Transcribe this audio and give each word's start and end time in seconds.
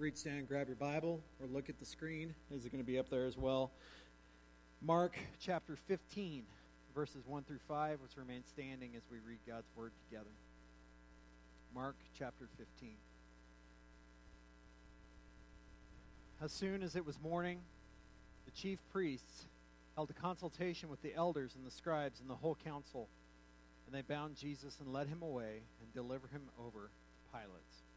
reach 0.00 0.24
down, 0.24 0.46
grab 0.46 0.66
your 0.66 0.76
Bible, 0.76 1.20
or 1.40 1.46
look 1.46 1.68
at 1.68 1.78
the 1.78 1.84
screen. 1.84 2.34
Is 2.50 2.64
it 2.64 2.72
going 2.72 2.82
to 2.82 2.86
be 2.86 2.98
up 2.98 3.10
there 3.10 3.26
as 3.26 3.36
well? 3.36 3.70
Mark 4.80 5.14
chapter 5.38 5.76
15, 5.88 6.42
verses 6.94 7.26
1 7.26 7.42
through 7.42 7.58
5. 7.68 7.98
Let's 8.00 8.16
remain 8.16 8.42
standing 8.48 8.92
as 8.96 9.02
we 9.12 9.18
read 9.18 9.38
God's 9.46 9.68
word 9.76 9.92
together. 10.08 10.30
Mark 11.74 11.96
chapter 12.18 12.48
15. 12.56 12.94
As 16.42 16.50
soon 16.50 16.82
as 16.82 16.96
it 16.96 17.04
was 17.04 17.20
morning, 17.22 17.58
the 18.46 18.52
chief 18.52 18.78
priests 18.90 19.44
held 19.96 20.08
a 20.08 20.14
consultation 20.14 20.88
with 20.88 21.02
the 21.02 21.14
elders 21.14 21.54
and 21.56 21.66
the 21.66 21.70
scribes 21.70 22.20
and 22.20 22.30
the 22.30 22.34
whole 22.34 22.56
council, 22.64 23.06
and 23.86 23.94
they 23.94 24.00
bound 24.00 24.36
Jesus 24.36 24.78
and 24.80 24.94
led 24.94 25.08
him 25.08 25.20
away 25.20 25.60
and 25.82 25.92
delivered 25.92 26.30
him 26.30 26.48
over 26.58 26.88
to 26.88 27.38
Pilate. 27.38 27.89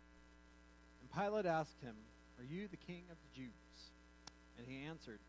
Pilate 1.18 1.46
asked 1.46 1.80
him, 1.82 1.96
Are 2.40 2.44
you 2.44 2.68
the 2.68 2.78
king 2.78 3.04
of 3.12 3.18
the 3.18 3.42
Jews? 3.42 3.92
And 4.58 4.68
he 4.68 4.86
answered, 4.86 5.20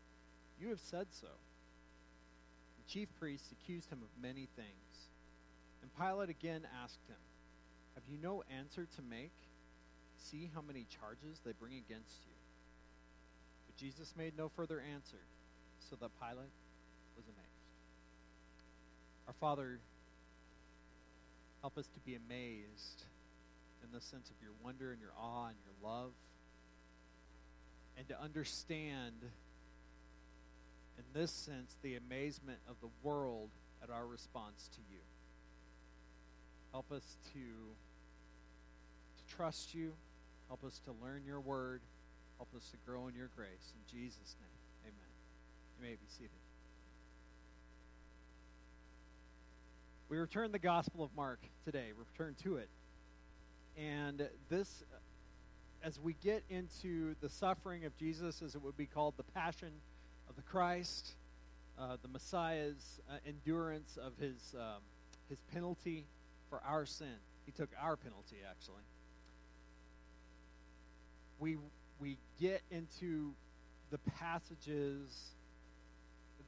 You 0.59 0.69
have 0.69 0.79
said 0.79 1.07
so. 1.11 1.27
The 1.27 2.91
chief 2.91 3.07
priests 3.19 3.51
accused 3.51 3.91
him 3.91 3.99
of 4.01 4.21
many 4.21 4.47
things. 4.55 5.09
And 5.81 5.91
Pilate 5.95 6.29
again 6.29 6.61
asked 6.83 7.05
him, 7.07 7.21
Have 7.93 8.03
you 8.09 8.17
no 8.21 8.43
answer 8.57 8.87
to 8.95 9.01
make? 9.01 9.33
See 10.17 10.49
how 10.55 10.61
many 10.61 10.85
charges 10.89 11.39
they 11.45 11.51
bring 11.59 11.73
against 11.73 12.17
you. 12.25 12.33
But 13.67 13.77
Jesus 13.77 14.13
made 14.17 14.35
no 14.35 14.49
further 14.49 14.81
answer, 14.93 15.21
so 15.89 15.95
that 15.97 16.09
Pilate 16.19 16.55
was 17.15 17.25
amazed. 17.25 17.45
Our 19.27 19.33
Father, 19.39 19.79
help 21.61 21.77
us 21.77 21.85
to 21.93 21.99
be 21.99 22.15
amazed 22.15 23.03
in 23.85 23.93
the 23.93 24.01
sense 24.01 24.29
of 24.29 24.35
your 24.41 24.51
wonder 24.63 24.91
and 24.91 24.99
your 24.99 25.13
awe 25.19 25.47
and 25.47 25.55
your 25.63 25.89
love. 25.89 26.11
And 27.97 28.07
to 28.09 28.21
understand, 28.21 29.13
in 30.97 31.03
this 31.13 31.31
sense, 31.31 31.77
the 31.81 31.95
amazement 31.95 32.59
of 32.69 32.75
the 32.81 32.89
world 33.03 33.49
at 33.83 33.89
our 33.89 34.05
response 34.05 34.69
to 34.73 34.81
you. 34.91 34.99
Help 36.71 36.91
us 36.91 37.17
to, 37.33 37.39
to 37.39 39.35
trust 39.35 39.73
you. 39.73 39.93
Help 40.47 40.63
us 40.63 40.81
to 40.85 40.91
learn 41.01 41.23
your 41.25 41.39
word. 41.39 41.81
Help 42.37 42.49
us 42.55 42.69
to 42.71 42.77
grow 42.85 43.07
in 43.07 43.15
your 43.15 43.29
grace. 43.35 43.73
In 43.73 43.99
Jesus' 43.99 44.35
name, 44.41 44.59
amen. 44.83 45.11
You 45.77 45.87
may 45.87 45.93
be 45.93 46.07
seated. 46.07 46.31
We 50.09 50.17
return 50.17 50.51
the 50.51 50.59
Gospel 50.59 51.03
of 51.03 51.15
Mark 51.15 51.39
today. 51.63 51.91
Return 51.97 52.35
to 52.43 52.57
it. 52.57 52.69
And 53.77 54.27
this, 54.49 54.83
as 55.83 55.99
we 55.99 56.15
get 56.23 56.43
into 56.49 57.15
the 57.21 57.29
suffering 57.29 57.85
of 57.85 57.97
Jesus, 57.97 58.41
as 58.41 58.55
it 58.55 58.61
would 58.61 58.77
be 58.77 58.85
called, 58.85 59.15
the 59.17 59.23
passion 59.23 59.71
of 60.29 60.35
the 60.35 60.41
Christ, 60.41 61.15
uh, 61.77 61.97
the 62.01 62.07
Messiah's 62.07 63.01
uh, 63.09 63.17
endurance 63.27 63.97
of 64.01 64.13
his, 64.17 64.55
um, 64.57 64.81
his 65.29 65.39
penalty 65.53 66.05
for 66.49 66.61
our 66.65 66.85
sin. 66.85 67.15
He 67.45 67.51
took 67.51 67.69
our 67.79 67.97
penalty, 67.97 68.37
actually. 68.49 68.83
We, 71.39 71.57
we 71.99 72.17
get 72.39 72.61
into 72.71 73.33
the 73.91 73.97
passages 73.97 75.31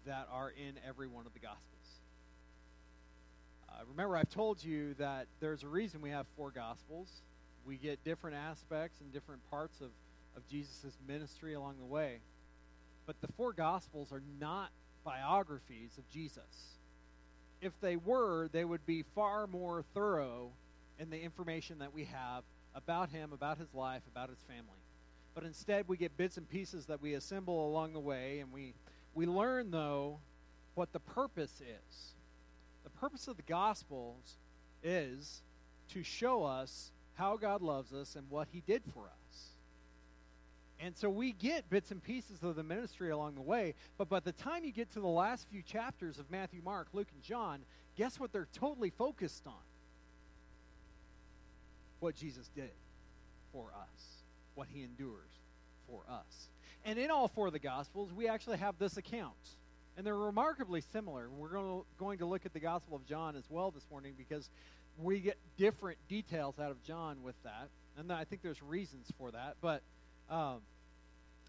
that 0.05 0.28
are 0.31 0.50
in 0.50 0.75
every 0.88 1.08
one 1.08 1.25
of 1.25 1.33
the 1.33 1.39
Gospels. 1.39 1.77
Uh, 3.78 3.81
remember, 3.92 4.17
I've 4.17 4.30
told 4.30 4.64
you 4.64 4.95
that 4.95 5.28
there's 5.39 5.64
a 5.64 5.67
reason 5.67 6.02
we 6.02 6.09
have 6.09 6.25
four 6.36 6.50
Gospels. 6.50 7.22
We 7.66 7.75
get 7.78 8.03
different 8.03 8.38
aspects 8.38 9.02
and 9.02 9.14
different 9.14 9.47
parts 9.52 9.81
of, 9.81 9.89
of 10.36 10.47
Jesus' 10.50 10.97
ministry 11.08 11.53
along 11.53 11.75
the 11.80 11.86
way. 11.86 12.20
But 13.05 13.22
the 13.22 13.28
four 13.33 13.53
Gospels 13.53 14.11
are 14.11 14.23
not 14.39 14.70
biographies 15.03 15.92
of 15.98 16.09
Jesus. 16.09 16.78
If 17.61 17.73
they 17.80 17.98
were, 17.98 18.48
they 18.52 18.66
would 18.66 18.86
be 18.86 19.04
far 19.14 19.45
more 19.45 19.83
thorough 19.93 20.52
in 20.99 21.10
the 21.10 21.21
information 21.21 21.80
that 21.80 21.93
we 21.93 22.05
have 22.05 22.43
about 22.73 23.10
him, 23.10 23.32
about 23.32 23.60
his 23.60 23.73
life, 23.73 24.02
about 24.11 24.30
his 24.30 24.39
family. 24.48 24.82
But 25.36 25.43
instead, 25.43 25.87
we 25.87 25.98
get 25.98 26.17
bits 26.17 26.37
and 26.37 26.49
pieces 26.49 26.87
that 26.87 27.02
we 27.02 27.14
assemble 27.14 27.67
along 27.67 27.93
the 27.93 27.99
way, 27.99 28.39
and 28.39 28.52
we, 28.52 28.73
we 29.14 29.27
learn, 29.27 29.70
though, 29.70 30.20
what 30.73 30.93
the 30.93 30.99
purpose 30.99 31.61
is 31.61 32.14
the 32.83 32.89
purpose 32.89 33.27
of 33.27 33.38
the 33.38 33.43
Gospels 33.43 34.38
is 34.83 35.42
to 35.89 36.04
show 36.04 36.43
us 36.43 36.92
how 37.15 37.38
God 37.38 37.61
loves 37.61 37.93
us 37.93 38.15
and 38.15 38.30
what 38.30 38.48
He 38.52 38.61
did 38.65 38.83
for 38.93 39.04
us. 39.05 39.48
And 40.80 40.95
so 40.95 41.10
we 41.10 41.32
get 41.32 41.70
bits 41.70 41.89
and 41.89 42.04
pieces 42.04 42.43
of 42.43 42.55
the 42.55 42.64
ministry 42.64 43.10
along 43.10 43.36
the 43.36 43.42
way, 43.42 43.73
but 43.98 44.10
by 44.10 44.20
the 44.20 44.32
time 44.32 44.64
you 44.64 44.71
get 44.71 44.92
to 44.93 44.99
the 44.99 45.08
last 45.08 45.48
few 45.49 45.64
chapters 45.64 46.20
of 46.20 46.30
Matthew, 46.30 46.61
Mark, 46.64 46.87
Luke, 46.93 47.08
and 47.14 47.23
John, 47.23 47.61
guess 47.95 48.20
what 48.20 48.32
they're 48.32 48.48
totally 48.54 48.92
focused 48.92 49.48
on? 49.48 49.54
What 51.99 52.16
Jesus 52.16 52.48
did 52.55 52.70
for 53.52 53.70
us, 53.73 54.23
what 54.54 54.67
He 54.71 54.83
endures 54.83 55.32
for 55.89 56.02
us. 56.08 56.49
And 56.86 56.99
in 56.99 57.10
all 57.10 57.27
four 57.27 57.48
of 57.48 57.54
the 57.54 57.60
Gospels, 57.60 58.14
we 58.14 58.27
actually 58.27 58.58
have 58.58 58.77
this 58.77 58.98
account 58.98 59.33
and 59.97 60.05
they're 60.05 60.15
remarkably 60.15 60.83
similar. 60.93 61.27
We're 61.27 61.49
going 61.97 62.19
to 62.19 62.25
look 62.25 62.45
at 62.45 62.53
the 62.53 62.59
Gospel 62.59 62.95
of 62.95 63.05
John 63.08 63.35
as 63.35 63.43
well 63.49 63.71
this 63.71 63.83
morning 63.89 64.13
because 64.15 64.47
we 64.99 65.19
get 65.19 65.37
different 65.58 65.97
details 66.08 66.59
out 66.59 66.69
of 66.69 66.81
John 66.83 67.23
with 67.23 67.35
that. 67.43 67.69
And 67.97 68.11
I 68.13 68.23
think 68.23 68.43
there's 68.43 68.61
reasons 68.61 69.07
for 69.17 69.31
that. 69.31 69.55
But 69.59 69.81
um, 70.30 70.59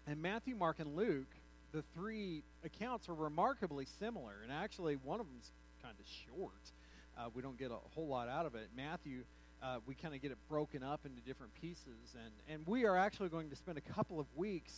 in 0.07 0.19
Matthew, 0.19 0.55
Mark, 0.55 0.79
and 0.79 0.95
Luke, 0.95 1.27
the 1.71 1.83
three 1.93 2.41
accounts 2.63 3.07
are 3.07 3.13
remarkably 3.13 3.85
similar. 3.99 4.33
And 4.41 4.51
actually, 4.51 4.95
one 4.95 5.19
of 5.19 5.27
them's 5.27 5.51
kind 5.83 5.93
of 5.99 6.05
short. 6.35 6.71
Uh, 7.15 7.29
we 7.35 7.43
don't 7.43 7.57
get 7.57 7.69
a 7.69 7.77
whole 7.93 8.07
lot 8.07 8.29
out 8.29 8.47
of 8.47 8.55
it. 8.55 8.69
Matthew, 8.75 9.25
uh, 9.61 9.77
we 9.85 9.93
kind 9.93 10.15
of 10.15 10.23
get 10.23 10.31
it 10.31 10.37
broken 10.49 10.81
up 10.81 11.01
into 11.05 11.21
different 11.21 11.53
pieces. 11.61 12.15
And, 12.15 12.33
and 12.51 12.65
we 12.65 12.85
are 12.85 12.97
actually 12.97 13.29
going 13.29 13.51
to 13.51 13.55
spend 13.55 13.77
a 13.77 13.93
couple 13.93 14.19
of 14.19 14.25
weeks 14.35 14.73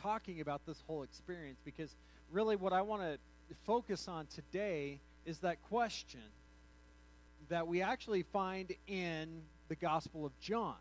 talking 0.00 0.40
about 0.40 0.62
this 0.66 0.82
whole 0.88 1.04
experience 1.04 1.60
because– 1.64 1.94
really 2.32 2.56
what 2.56 2.72
I 2.72 2.82
want 2.82 3.02
to 3.02 3.18
focus 3.64 4.08
on 4.08 4.26
today 4.26 4.98
is 5.26 5.38
that 5.38 5.62
question 5.68 6.20
that 7.48 7.66
we 7.66 7.82
actually 7.82 8.22
find 8.22 8.72
in 8.86 9.42
the 9.68 9.76
Gospel 9.76 10.24
of 10.24 10.32
John. 10.40 10.76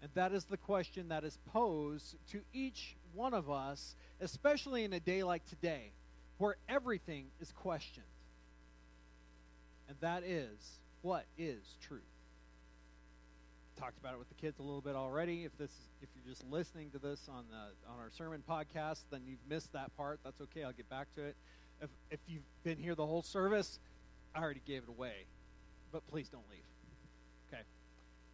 And 0.00 0.10
that 0.14 0.32
is 0.32 0.44
the 0.44 0.56
question 0.56 1.08
that 1.08 1.24
is 1.24 1.38
posed 1.52 2.16
to 2.30 2.40
each 2.52 2.96
one 3.14 3.34
of 3.34 3.50
us, 3.50 3.94
especially 4.20 4.84
in 4.84 4.92
a 4.92 5.00
day 5.00 5.22
like 5.22 5.44
today, 5.46 5.90
where 6.38 6.56
everything 6.68 7.26
is 7.40 7.52
questioned. 7.52 8.06
And 9.88 9.96
that 10.00 10.22
is 10.22 10.78
what 11.02 11.24
is 11.36 11.58
truth? 11.82 12.02
Talked 13.78 13.98
about 13.98 14.14
it 14.14 14.18
with 14.18 14.28
the 14.28 14.34
kids 14.34 14.58
a 14.58 14.62
little 14.62 14.80
bit 14.80 14.96
already. 14.96 15.44
If 15.44 15.56
this, 15.56 15.70
if 16.02 16.08
you're 16.14 16.32
just 16.32 16.44
listening 16.50 16.90
to 16.90 16.98
this 16.98 17.28
on 17.28 17.44
the 17.50 17.90
on 17.90 17.98
our 18.00 18.10
sermon 18.10 18.42
podcast, 18.48 19.04
then 19.10 19.22
you've 19.26 19.38
missed 19.48 19.72
that 19.72 19.96
part. 19.96 20.20
That's 20.24 20.40
okay. 20.40 20.64
I'll 20.64 20.72
get 20.72 20.88
back 20.90 21.06
to 21.14 21.24
it. 21.24 21.36
If 21.80 21.90
if 22.10 22.20
you've 22.26 22.42
been 22.64 22.78
here 22.78 22.94
the 22.94 23.06
whole 23.06 23.22
service, 23.22 23.78
I 24.34 24.42
already 24.42 24.62
gave 24.66 24.82
it 24.82 24.88
away, 24.88 25.26
but 25.92 26.06
please 26.08 26.28
don't 26.28 26.48
leave. 26.50 26.66
Okay, 27.52 27.62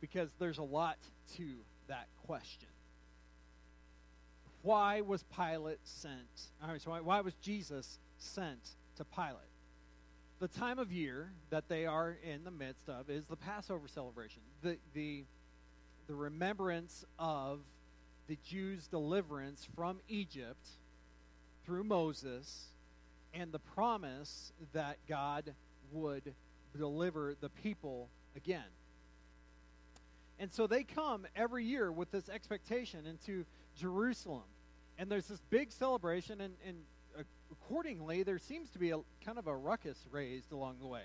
because 0.00 0.30
there's 0.38 0.58
a 0.58 0.62
lot 0.62 0.96
to 1.36 1.44
that 1.88 2.08
question. 2.26 2.68
Why 4.62 5.02
was 5.02 5.24
Pilate 5.24 5.78
sent? 5.84 6.48
All 6.62 6.70
right, 6.70 6.80
so 6.80 6.90
why, 6.90 7.00
why 7.00 7.20
was 7.20 7.34
Jesus 7.42 7.98
sent 8.16 8.76
to 8.96 9.04
Pilate? 9.04 9.53
The 10.40 10.48
time 10.48 10.78
of 10.78 10.92
year 10.92 11.30
that 11.50 11.68
they 11.68 11.86
are 11.86 12.16
in 12.22 12.44
the 12.44 12.50
midst 12.50 12.88
of 12.88 13.08
is 13.08 13.24
the 13.26 13.36
Passover 13.36 13.88
celebration. 13.88 14.42
The, 14.62 14.78
the, 14.92 15.24
the 16.06 16.14
remembrance 16.14 17.04
of 17.18 17.60
the 18.26 18.38
Jews' 18.44 18.86
deliverance 18.86 19.66
from 19.76 20.00
Egypt 20.08 20.66
through 21.64 21.84
Moses 21.84 22.66
and 23.32 23.52
the 23.52 23.58
promise 23.58 24.52
that 24.72 24.98
God 25.08 25.54
would 25.92 26.34
deliver 26.76 27.34
the 27.40 27.48
people 27.48 28.08
again. 28.36 28.62
And 30.38 30.52
so 30.52 30.66
they 30.66 30.82
come 30.82 31.26
every 31.36 31.64
year 31.64 31.92
with 31.92 32.10
this 32.10 32.28
expectation 32.28 33.06
into 33.06 33.44
Jerusalem. 33.78 34.42
And 34.98 35.10
there's 35.10 35.26
this 35.26 35.40
big 35.50 35.72
celebration, 35.72 36.40
and, 36.40 36.54
and 36.66 36.76
accordingly, 37.50 38.22
there 38.22 38.38
seems 38.38 38.70
to 38.70 38.78
be 38.78 38.90
a 38.90 38.98
kind 39.24 39.38
of 39.38 39.46
a 39.46 39.56
ruckus 39.56 39.98
raised 40.10 40.52
along 40.52 40.76
the 40.80 40.86
way. 40.86 41.04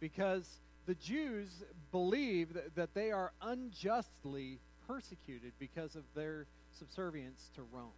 Because 0.00 0.48
the 0.86 0.94
Jews 0.94 1.48
believe 1.92 2.54
that, 2.54 2.74
that 2.76 2.94
they 2.94 3.12
are 3.12 3.32
unjustly 3.42 4.58
persecuted 4.86 5.52
because 5.58 5.94
of 5.94 6.04
their 6.14 6.46
subservience 6.78 7.50
to 7.54 7.62
Rome. 7.72 7.92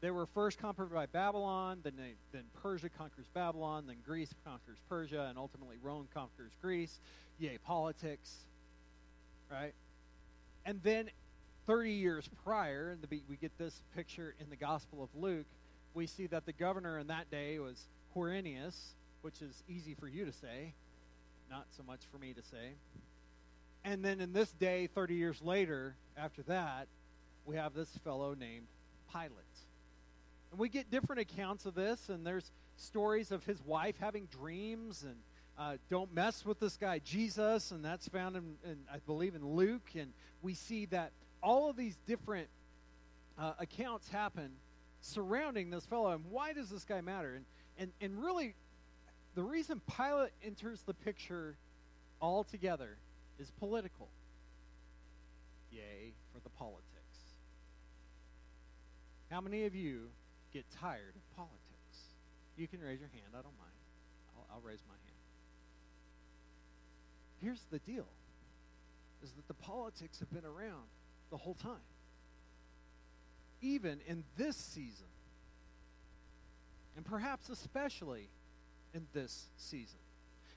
They 0.00 0.10
were 0.10 0.26
first 0.26 0.58
conquered 0.58 0.92
by 0.92 1.06
Babylon, 1.06 1.78
then, 1.84 1.92
they, 1.96 2.14
then 2.32 2.42
Persia 2.60 2.88
conquers 2.88 3.26
Babylon, 3.34 3.84
then 3.86 3.96
Greece 4.04 4.34
conquers 4.44 4.78
Persia, 4.88 5.26
and 5.28 5.38
ultimately 5.38 5.76
Rome 5.80 6.08
conquers 6.12 6.50
Greece. 6.60 6.98
Yay, 7.38 7.58
politics, 7.64 8.34
right? 9.50 9.72
And 10.66 10.82
then 10.82 11.08
30 11.66 11.92
years 11.92 12.28
prior, 12.44 12.90
and 12.90 13.22
we 13.28 13.36
get 13.36 13.56
this 13.58 13.80
picture 13.94 14.34
in 14.40 14.50
the 14.50 14.56
Gospel 14.56 15.02
of 15.02 15.08
Luke, 15.14 15.46
we 15.94 16.06
see 16.06 16.26
that 16.28 16.46
the 16.46 16.52
governor 16.52 16.98
in 16.98 17.08
that 17.08 17.30
day 17.30 17.58
was 17.58 17.86
Quirinius, 18.14 18.76
which 19.22 19.42
is 19.42 19.62
easy 19.68 19.94
for 19.94 20.08
you 20.08 20.24
to 20.24 20.32
say, 20.32 20.72
not 21.50 21.66
so 21.76 21.82
much 21.82 22.00
for 22.10 22.18
me 22.18 22.32
to 22.32 22.42
say. 22.42 22.72
And 23.84 24.04
then 24.04 24.20
in 24.20 24.32
this 24.32 24.50
day, 24.52 24.88
30 24.94 25.14
years 25.14 25.42
later, 25.42 25.96
after 26.16 26.42
that, 26.42 26.86
we 27.44 27.56
have 27.56 27.74
this 27.74 27.88
fellow 28.04 28.34
named 28.34 28.66
Pilate. 29.12 29.32
And 30.50 30.60
we 30.60 30.68
get 30.68 30.90
different 30.90 31.20
accounts 31.20 31.66
of 31.66 31.74
this, 31.74 32.08
and 32.08 32.26
there's 32.26 32.50
stories 32.76 33.30
of 33.30 33.44
his 33.44 33.60
wife 33.64 33.96
having 34.00 34.26
dreams 34.26 35.02
and 35.02 35.16
uh, 35.58 35.76
don't 35.90 36.12
mess 36.14 36.46
with 36.46 36.58
this 36.60 36.76
guy 36.76 36.98
Jesus, 37.04 37.72
and 37.72 37.84
that's 37.84 38.08
found 38.08 38.36
in, 38.36 38.54
in, 38.64 38.78
I 38.92 38.98
believe, 39.06 39.34
in 39.34 39.44
Luke. 39.44 39.90
And 39.94 40.12
we 40.40 40.54
see 40.54 40.86
that 40.86 41.12
all 41.42 41.68
of 41.68 41.76
these 41.76 41.96
different 42.06 42.48
uh, 43.38 43.52
accounts 43.58 44.08
happen 44.08 44.52
surrounding 45.02 45.70
this 45.70 45.84
fellow. 45.84 46.12
And 46.12 46.24
why 46.30 46.52
does 46.52 46.70
this 46.70 46.84
guy 46.84 47.00
matter? 47.00 47.34
And, 47.34 47.44
and, 47.78 47.92
and 48.00 48.22
really, 48.22 48.54
the 49.34 49.42
reason 49.42 49.80
Pilate 49.96 50.32
enters 50.44 50.80
the 50.82 50.94
picture 50.94 51.56
altogether 52.20 52.96
is 53.38 53.50
political. 53.58 54.08
Yay 55.70 56.12
for 56.32 56.40
the 56.40 56.50
politics. 56.50 56.86
How 59.30 59.40
many 59.40 59.64
of 59.64 59.74
you 59.74 60.08
get 60.52 60.64
tired 60.80 61.14
of 61.16 61.36
politics? 61.36 61.58
You 62.56 62.68
can 62.68 62.80
raise 62.80 63.00
your 63.00 63.08
hand. 63.08 63.32
I 63.32 63.42
don't 63.42 63.58
mind. 63.58 63.72
I'll, 64.36 64.56
I'll 64.56 64.60
raise 64.60 64.82
my 64.86 64.94
hand. 64.94 65.12
Here's 67.40 67.62
the 67.70 67.78
deal 67.80 68.06
is 69.24 69.32
that 69.32 69.46
the 69.48 69.54
politics 69.54 70.18
have 70.18 70.30
been 70.32 70.44
around 70.44 70.86
the 71.30 71.36
whole 71.36 71.54
time. 71.54 71.80
Even 73.62 74.00
in 74.06 74.24
this 74.36 74.56
season. 74.56 75.06
And 76.96 77.04
perhaps 77.04 77.48
especially 77.48 78.28
in 78.92 79.06
this 79.14 79.46
season. 79.56 79.98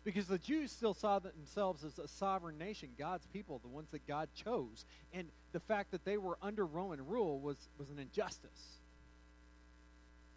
Because 0.04 0.28
the 0.28 0.38
Jews 0.38 0.72
still 0.72 0.94
saw 0.94 1.20
themselves 1.20 1.84
as 1.84 1.98
a 1.98 2.08
sovereign 2.08 2.58
nation, 2.58 2.90
God's 2.98 3.26
people, 3.28 3.60
the 3.60 3.68
ones 3.68 3.90
that 3.92 4.06
God 4.06 4.30
chose. 4.36 4.86
And 5.14 5.30
the 5.52 5.60
fact 5.60 5.92
that 5.92 6.06
they 6.06 6.18
were 6.18 6.38
under 6.42 6.66
Roman 6.66 7.06
rule 7.08 7.40
was, 7.40 7.58
was 7.80 7.90
an 7.90 7.98
injustice. 7.98 8.80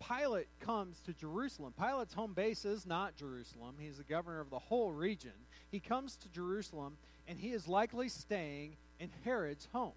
Pilate 0.07 0.49
comes 0.61 1.01
to 1.01 1.13
Jerusalem. 1.13 1.75
Pilate's 1.79 2.15
home 2.15 2.33
base 2.33 2.65
is 2.65 2.87
not 2.87 3.17
Jerusalem. 3.17 3.75
He's 3.79 3.99
the 3.99 4.05
governor 4.05 4.41
of 4.41 4.49
the 4.49 4.59
whole 4.59 4.93
region. 4.93 5.33
He 5.71 5.81
comes 5.81 6.17
to 6.17 6.29
Jerusalem, 6.29 6.97
and 7.27 7.39
he 7.39 7.51
is 7.51 7.69
likely 7.69 8.09
staying 8.09 8.77
in 9.01 9.11
Herod's 9.25 9.69
home 9.73 9.93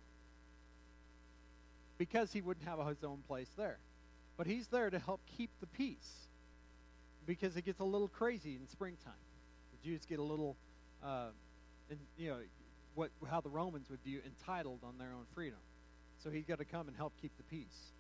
because 2.02 2.34
he 2.34 2.42
wouldn't 2.42 2.66
have 2.66 2.80
his 2.88 3.04
own 3.04 3.20
place 3.28 3.52
there. 3.56 3.78
But 4.36 4.48
he's 4.48 4.66
there 4.66 4.90
to 4.90 4.98
help 4.98 5.22
keep 5.38 5.52
the 5.60 5.68
peace 5.68 6.30
because 7.28 7.56
it 7.56 7.64
gets 7.64 7.80
a 7.80 7.84
little 7.84 8.08
crazy 8.08 8.58
in 8.60 8.68
springtime. 8.68 9.14
The 9.72 9.88
Jews 9.88 10.08
get 10.10 10.18
a 10.18 10.24
little, 10.24 10.58
uh, 11.04 11.28
in, 11.92 12.00
you 12.18 12.32
know, 12.32 12.38
what 12.96 13.12
how 13.30 13.40
the 13.40 13.52
Romans 13.52 13.88
would 13.92 14.02
view 14.04 14.20
entitled 14.26 14.80
on 14.84 14.98
their 14.98 15.10
own 15.10 15.26
freedom. 15.36 15.60
So 16.24 16.32
he's 16.32 16.44
got 16.44 16.58
to 16.58 16.66
come 16.66 16.88
and 16.88 16.98
help 16.98 17.14
keep 17.22 17.38
the 17.38 17.44
peace. 17.44 17.92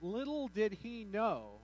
Little 0.00 0.46
did 0.46 0.78
he 0.80 1.02
know 1.02 1.54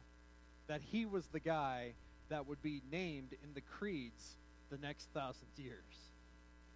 that 0.67 0.81
he 0.83 1.07
was 1.07 1.29
the 1.29 1.39
guy 1.39 1.93
that 2.29 2.49
would 2.49 2.61
be 2.61 2.83
named 2.91 3.37
in 3.41 3.55
the 3.55 3.61
creeds 3.61 4.35
the 4.69 4.79
next 4.79 5.11
thousand 5.15 5.47
years. 5.57 5.79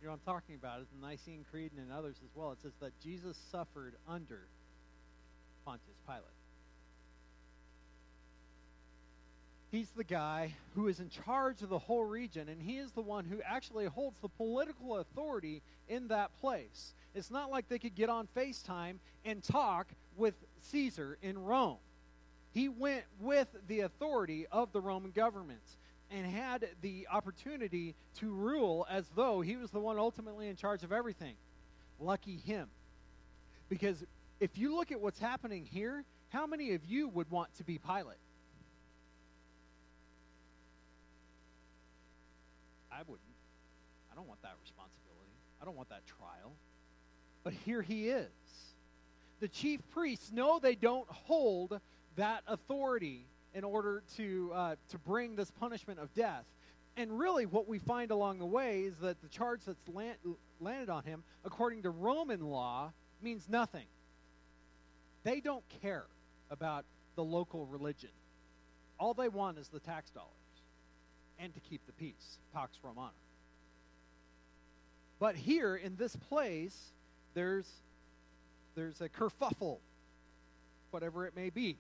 You 0.01 0.07
know 0.07 0.13
what 0.13 0.21
I'm 0.25 0.33
talking 0.33 0.55
about? 0.55 0.81
It's 0.81 0.91
the 0.91 1.05
Nicene 1.05 1.45
Creed 1.51 1.73
and 1.77 1.85
in 1.85 1.93
others 1.93 2.21
as 2.23 2.31
well. 2.37 2.53
It 2.53 2.59
says 2.63 2.75
that 2.81 2.93
Jesus 3.03 3.37
suffered 3.51 3.97
under 4.09 4.47
Pontius 5.69 6.01
Pilate. 6.07 6.23
He's 9.71 9.91
the 9.91 10.03
guy 10.03 10.55
who 10.75 10.89
is 10.89 10.99
in 10.99 11.11
charge 11.11 11.61
of 11.61 11.69
the 11.69 11.79
whole 11.79 12.07
region, 12.07 12.49
and 12.49 12.63
he 12.63 12.79
is 12.79 12.93
the 12.93 13.03
one 13.03 13.27
who 13.27 13.43
actually 13.43 13.85
holds 13.85 14.19
the 14.21 14.31
political 14.31 14.97
authority 14.97 15.61
in 15.87 16.09
that 16.09 16.35
place. 16.41 16.95
It's 17.15 17.31
not 17.31 17.51
like 17.51 17.69
they 17.69 17.79
could 17.79 17.95
get 17.95 18.09
on 18.09 18.29
FaceTime 18.35 18.95
and 19.27 19.43
talk 19.43 19.89
with 20.17 20.33
Caesar 20.63 21.19
in 21.21 21.37
Rome. 21.37 21.77
He 22.53 22.71
went 22.71 23.05
with 23.21 23.49
the 23.67 23.81
authority 23.81 24.47
of 24.51 24.73
the 24.73 24.81
Roman 24.81 25.11
government 25.11 25.61
and 26.11 26.25
had 26.25 26.67
the 26.81 27.09
opportunity 27.13 27.95
to 28.21 28.31
rule 28.31 28.87
as 28.89 29.05
though 29.15 29.43
he 29.43 29.57
was 29.57 29.71
the 29.71 29.81
one 29.81 29.99
ultimately 29.99 30.49
in 30.49 30.57
charge 30.57 30.83
of 30.83 30.93
everything. 30.93 31.35
Lucky 32.01 32.37
him. 32.39 32.69
Because 33.69 34.03
if 34.41 34.57
you 34.57 34.75
look 34.77 34.93
at 34.93 35.01
what's 35.01 35.19
happening 35.19 35.65
here, 35.65 36.05
how 36.29 36.47
many 36.47 36.75
of 36.75 36.85
you 36.85 37.09
would 37.09 37.31
want 37.31 37.55
to 37.57 37.65
be 37.65 37.79
Pilate? 37.79 38.19
I 42.93 42.99
wouldn't. 43.07 43.21
I 44.13 44.15
don't 44.15 44.27
want 44.27 44.43
that 44.43 44.55
responsibility. 44.61 45.33
I 45.61 45.65
don't 45.65 45.77
want 45.77 45.89
that 45.91 46.07
trial. 46.07 46.53
But 47.45 47.53
here 47.53 47.83
he 47.83 48.09
is. 48.09 48.29
The 49.41 49.49
chief 49.49 49.81
priests 49.91 50.33
know 50.33 50.59
they 50.59 50.75
don't 50.75 51.09
hold 51.09 51.81
that 52.17 52.43
authority 52.47 53.27
in 53.55 53.65
order 53.65 54.03
to, 54.17 54.51
uh, 54.53 54.77
to 54.91 54.99
bring 54.99 55.37
this 55.37 55.51
punishment 55.53 56.01
of 56.01 56.13
death. 56.15 56.45
And 56.97 57.17
really, 57.17 57.47
what 57.47 57.69
we 57.69 57.79
find 57.79 58.11
along 58.11 58.41
the 58.41 58.47
way 58.47 58.83
is 58.83 58.97
that 58.97 59.23
the 59.23 59.29
charge 59.29 59.61
that's 59.65 59.89
land, 59.89 60.17
landed 60.61 60.91
on 60.91 61.05
him, 61.05 61.23
according 61.45 61.83
to 61.83 61.91
Roman 61.91 62.41
law, 62.41 62.93
means 63.23 63.49
nothing. 63.49 63.87
They 65.29 65.41
don't 65.41 65.65
care 65.83 66.07
about 66.51 66.87
the 67.15 67.23
local 67.23 67.67
religion. 67.67 68.09
All 68.99 69.13
they 69.13 69.29
want 69.29 69.59
is 69.59 69.69
the 69.69 69.79
tax 69.79 70.09
dollars 70.09 70.31
and 71.39 71.53
to 71.53 71.61
keep 71.61 71.85
the 71.85 71.93
peace, 71.93 72.39
Pax 72.55 72.79
Romana. 72.83 73.13
But 75.19 75.37
here 75.37 75.77
in 75.77 75.97
this 75.97 76.17
place, 76.17 76.93
there's 77.35 77.71
there's 78.75 79.03
a 79.03 79.11
kerfuffle, 79.11 79.81
whatever 80.93 81.27
it 81.27 81.37
may 81.37 81.51
be, 81.51 81.77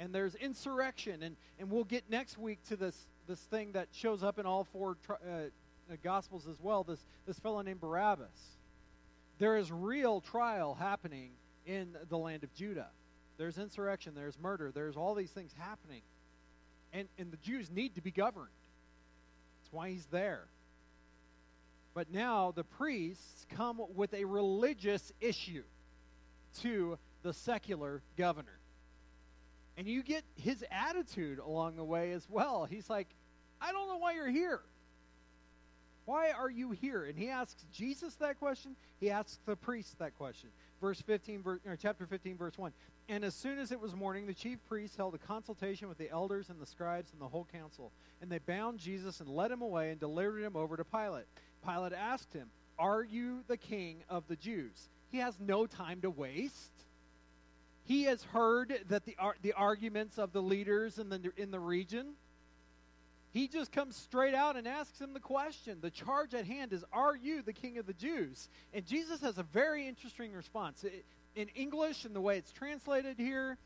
and 0.00 0.12
there's 0.12 0.34
insurrection, 0.34 1.22
and 1.22 1.36
and 1.60 1.70
we'll 1.70 1.84
get 1.84 2.10
next 2.10 2.36
week 2.36 2.58
to 2.64 2.74
this 2.74 3.06
this 3.28 3.38
thing 3.42 3.70
that 3.72 3.86
shows 3.92 4.24
up 4.24 4.40
in 4.40 4.44
all 4.44 4.64
four 4.64 4.96
uh, 5.08 5.14
uh, 5.14 5.96
gospels 6.02 6.48
as 6.48 6.60
well. 6.60 6.82
This 6.82 7.06
this 7.28 7.38
fellow 7.38 7.62
named 7.62 7.80
Barabbas. 7.80 8.56
There 9.38 9.56
is 9.56 9.70
real 9.70 10.20
trial 10.20 10.74
happening 10.74 11.30
in 11.66 11.96
the 12.08 12.16
land 12.16 12.44
of 12.44 12.54
Judah. 12.54 12.88
There's 13.38 13.58
insurrection, 13.58 14.14
there's 14.14 14.38
murder, 14.38 14.70
there's 14.74 14.96
all 14.96 15.14
these 15.14 15.30
things 15.30 15.52
happening. 15.58 16.02
And, 16.92 17.08
and 17.18 17.30
the 17.30 17.36
Jews 17.36 17.70
need 17.70 17.96
to 17.96 18.00
be 18.00 18.10
governed. 18.10 18.48
That's 19.60 19.72
why 19.72 19.90
he's 19.90 20.06
there. 20.06 20.44
But 21.92 22.10
now 22.12 22.52
the 22.54 22.64
priests 22.64 23.46
come 23.56 23.80
with 23.94 24.14
a 24.14 24.24
religious 24.24 25.12
issue 25.20 25.64
to 26.60 26.98
the 27.22 27.32
secular 27.32 28.02
governor. 28.16 28.58
And 29.76 29.86
you 29.86 30.02
get 30.02 30.24
his 30.36 30.64
attitude 30.70 31.38
along 31.38 31.76
the 31.76 31.84
way 31.84 32.12
as 32.12 32.26
well. 32.30 32.64
He's 32.64 32.88
like, 32.88 33.08
I 33.60 33.72
don't 33.72 33.88
know 33.88 33.98
why 33.98 34.12
you're 34.14 34.30
here. 34.30 34.60
Why 36.06 36.30
are 36.30 36.50
you 36.50 36.70
here? 36.70 37.04
And 37.04 37.18
he 37.18 37.28
asks 37.28 37.66
Jesus 37.72 38.14
that 38.16 38.38
question. 38.38 38.76
He 39.00 39.10
asks 39.10 39.38
the 39.44 39.56
priest 39.56 39.98
that 39.98 40.16
question. 40.16 40.50
Verse 40.80 41.00
15, 41.00 41.42
or 41.46 41.76
chapter 41.80 42.06
15, 42.06 42.36
verse 42.36 42.58
1. 42.58 42.72
And 43.08 43.24
as 43.24 43.34
soon 43.34 43.58
as 43.58 43.72
it 43.72 43.80
was 43.80 43.94
morning, 43.94 44.26
the 44.26 44.34
chief 44.34 44.58
priests 44.68 44.96
held 44.96 45.14
a 45.14 45.18
consultation 45.18 45.88
with 45.88 45.96
the 45.96 46.10
elders 46.10 46.50
and 46.50 46.60
the 46.60 46.66
scribes 46.66 47.12
and 47.12 47.20
the 47.20 47.28
whole 47.28 47.46
council. 47.50 47.92
And 48.20 48.30
they 48.30 48.38
bound 48.38 48.78
Jesus 48.78 49.20
and 49.20 49.28
led 49.28 49.50
him 49.50 49.62
away 49.62 49.90
and 49.90 50.00
delivered 50.00 50.42
him 50.42 50.56
over 50.56 50.76
to 50.76 50.84
Pilate. 50.84 51.26
Pilate 51.64 51.92
asked 51.92 52.34
him, 52.34 52.48
Are 52.78 53.02
you 53.02 53.42
the 53.46 53.56
king 53.56 54.04
of 54.08 54.24
the 54.28 54.36
Jews? 54.36 54.90
He 55.10 55.18
has 55.18 55.38
no 55.40 55.66
time 55.66 56.00
to 56.02 56.10
waste. 56.10 56.72
He 57.84 58.04
has 58.04 58.22
heard 58.24 58.80
that 58.88 59.06
the, 59.06 59.16
the 59.42 59.52
arguments 59.52 60.18
of 60.18 60.32
the 60.32 60.42
leaders 60.42 60.98
in 60.98 61.08
the, 61.08 61.32
in 61.36 61.50
the 61.50 61.60
region. 61.60 62.14
He 63.36 63.48
just 63.48 63.70
comes 63.70 63.96
straight 63.96 64.34
out 64.34 64.56
and 64.56 64.66
asks 64.66 64.98
him 64.98 65.12
the 65.12 65.20
question. 65.20 65.76
The 65.82 65.90
charge 65.90 66.32
at 66.32 66.46
hand 66.46 66.72
is, 66.72 66.82
Are 66.90 67.14
you 67.14 67.42
the 67.42 67.52
king 67.52 67.76
of 67.76 67.84
the 67.84 67.92
Jews? 67.92 68.48
And 68.72 68.86
Jesus 68.86 69.20
has 69.20 69.36
a 69.36 69.42
very 69.42 69.86
interesting 69.86 70.32
response. 70.32 70.84
It, 70.84 71.04
in 71.34 71.48
English 71.48 72.06
and 72.06 72.16
the 72.16 72.20
way 72.22 72.38
it's 72.38 72.50
translated 72.50 73.18
here, 73.18 73.58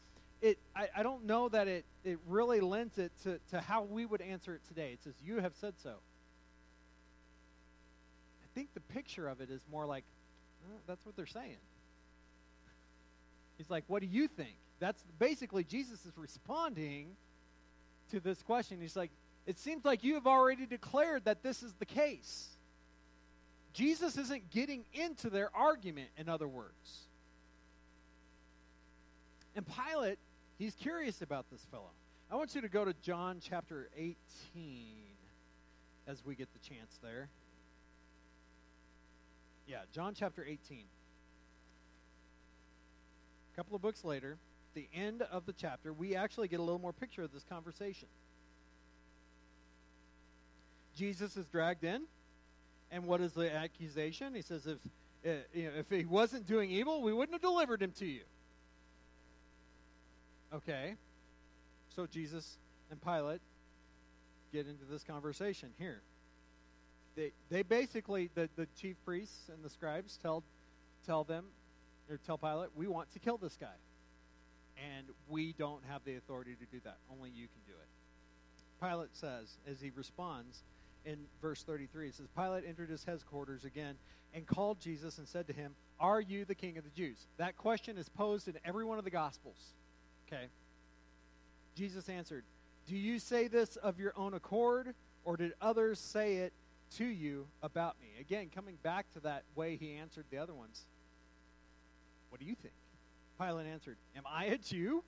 it 0.43 0.59
I, 0.75 0.89
I 0.97 1.03
don't 1.05 1.25
know 1.25 1.49
that 1.50 1.69
it, 1.69 1.85
it 2.03 2.19
really 2.27 2.59
lends 2.59 2.99
it 2.99 3.12
to, 3.23 3.39
to 3.53 3.61
how 3.61 3.85
we 3.85 4.07
would 4.07 4.21
answer 4.21 4.57
it 4.57 4.62
today. 4.67 4.91
It 4.95 5.05
says, 5.05 5.15
You 5.25 5.39
have 5.39 5.53
said 5.61 5.75
so. 5.85 5.91
I 5.91 8.49
think 8.57 8.75
the 8.75 8.81
picture 8.81 9.29
of 9.29 9.41
it 9.41 9.50
is 9.50 9.61
more 9.71 9.87
like, 9.87 10.03
that's 10.89 11.07
what 11.07 11.15
they're 11.15 11.27
saying. 11.27 11.59
He's 13.57 13.71
like, 13.71 13.85
What 13.87 14.00
do 14.00 14.09
you 14.09 14.27
think? 14.27 14.57
That's 14.81 15.00
basically 15.21 15.62
Jesus 15.62 16.05
is 16.05 16.19
responding 16.19 17.11
to 18.11 18.19
this 18.19 18.43
question. 18.43 18.81
He's 18.81 18.97
like, 18.97 19.12
It 19.50 19.59
seems 19.59 19.85
like 19.85 20.04
you 20.04 20.14
have 20.14 20.28
already 20.28 20.64
declared 20.64 21.25
that 21.25 21.42
this 21.42 21.64
is 21.64 21.73
the 21.80 21.85
case. 21.85 22.50
Jesus 23.73 24.16
isn't 24.16 24.49
getting 24.52 24.85
into 24.92 25.28
their 25.28 25.50
argument, 25.57 26.11
in 26.16 26.28
other 26.28 26.47
words. 26.47 27.09
And 29.57 29.66
Pilate, 29.66 30.21
he's 30.57 30.76
curious 30.76 31.21
about 31.21 31.50
this 31.50 31.66
fellow. 31.69 31.90
I 32.30 32.37
want 32.37 32.54
you 32.54 32.61
to 32.61 32.69
go 32.69 32.85
to 32.85 32.95
John 33.02 33.38
chapter 33.42 33.90
18 33.97 34.12
as 36.07 36.25
we 36.25 36.37
get 36.37 36.47
the 36.52 36.61
chance 36.61 37.00
there. 37.02 37.28
Yeah, 39.66 39.80
John 39.92 40.14
chapter 40.14 40.45
18. 40.45 40.85
A 43.52 43.57
couple 43.57 43.75
of 43.75 43.83
books 43.83 44.04
later, 44.04 44.37
the 44.75 44.87
end 44.95 45.23
of 45.23 45.45
the 45.45 45.52
chapter, 45.52 45.92
we 45.92 46.14
actually 46.14 46.47
get 46.47 46.61
a 46.61 46.62
little 46.62 46.78
more 46.78 46.92
picture 46.92 47.25
of 47.25 47.33
this 47.33 47.42
conversation. 47.42 48.07
Jesus 51.00 51.38
is 51.38 51.47
dragged 51.47 51.83
in, 51.83 52.02
and 52.90 53.07
what 53.07 53.23
is 53.23 53.33
the 53.33 53.50
accusation? 53.50 54.35
He 54.35 54.42
says, 54.42 54.66
if, 54.66 54.76
uh, 55.25 55.38
you 55.54 55.64
know, 55.64 55.71
if 55.78 55.88
he 55.88 56.04
wasn't 56.04 56.47
doing 56.47 56.71
evil, 56.71 57.00
we 57.00 57.14
wouldn't 57.14 57.33
have 57.33 57.40
delivered 57.40 57.80
him 57.80 57.92
to 57.92 58.04
you. 58.04 58.21
Okay. 60.52 60.97
So 61.97 62.07
Jesus 62.07 62.59
and 62.90 63.00
Pilate 63.02 63.40
get 64.52 64.66
into 64.66 64.85
this 64.85 65.02
conversation 65.02 65.71
here. 65.78 66.02
They, 67.16 67.33
they 67.49 67.62
basically, 67.62 68.28
the, 68.35 68.50
the 68.57 68.66
chief 68.78 68.97
priests 69.07 69.49
and 69.49 69.64
the 69.64 69.71
scribes 69.71 70.19
tell, 70.23 70.42
tell 71.07 71.25
them, 71.25 71.47
or 72.11 72.19
tell 72.26 72.37
Pilate, 72.37 72.69
we 72.76 72.88
want 72.88 73.11
to 73.14 73.19
kill 73.19 73.38
this 73.38 73.57
guy. 73.59 73.78
And 74.97 75.07
we 75.30 75.54
don't 75.54 75.83
have 75.88 76.02
the 76.04 76.16
authority 76.16 76.57
to 76.57 76.66
do 76.71 76.78
that. 76.85 76.99
Only 77.11 77.30
you 77.30 77.47
can 77.47 77.62
do 77.66 77.73
it. 77.73 78.87
Pilate 78.87 79.16
says, 79.16 79.57
as 79.66 79.80
he 79.80 79.90
responds 79.97 80.62
in 81.04 81.19
verse 81.40 81.62
33, 81.62 82.09
it 82.09 82.14
says, 82.14 82.26
Pilate 82.37 82.64
entered 82.66 82.90
his 82.90 83.04
headquarters 83.04 83.64
again 83.64 83.97
and 84.35 84.47
called 84.47 84.80
Jesus 84.80 85.19
and 85.19 85.26
said 85.26 85.47
to 85.49 85.52
him, 85.52 85.75
Are 85.99 86.21
you 86.21 86.45
the 86.45 86.54
king 86.54 86.76
of 86.78 86.85
the 86.85 86.90
Jews? 86.90 87.26
That 87.38 87.57
question 87.57 87.99
is 87.99 88.09
posed 88.09 88.49
in 88.49 88.54
every 88.64 88.85
one 88.85 88.99
of 88.99 89.04
the 89.04 89.11
Gospels. 89.11 89.59
Okay? 90.26 90.47
Jesus 91.76 92.09
answered, 92.09 92.45
Do 92.87 92.97
you 92.97 93.19
say 93.19 93.49
this 93.49 93.76
of 93.76 93.99
your 93.99 94.12
own 94.16 94.35
accord, 94.35 94.95
or 95.25 95.37
did 95.37 95.52
others 95.61 95.99
say 95.99 96.37
it 96.37 96.52
to 96.97 97.04
you 97.04 97.47
about 97.62 97.97
me? 98.00 98.09
Again, 98.21 98.50
coming 98.54 98.76
back 98.83 99.11
to 99.14 99.21
that 99.21 99.45
way 99.54 99.76
he 99.76 99.95
answered 99.95 100.25
the 100.30 100.38
other 100.38 100.54
ones. 100.54 100.85
What 102.28 102.40
do 102.40 102.47
you 102.47 102.54
think? 102.54 102.75
Pilate 103.38 103.66
answered, 103.66 103.97
Am 104.16 104.25
I 104.26 104.47
a 104.47 104.59
Jew? 104.59 105.02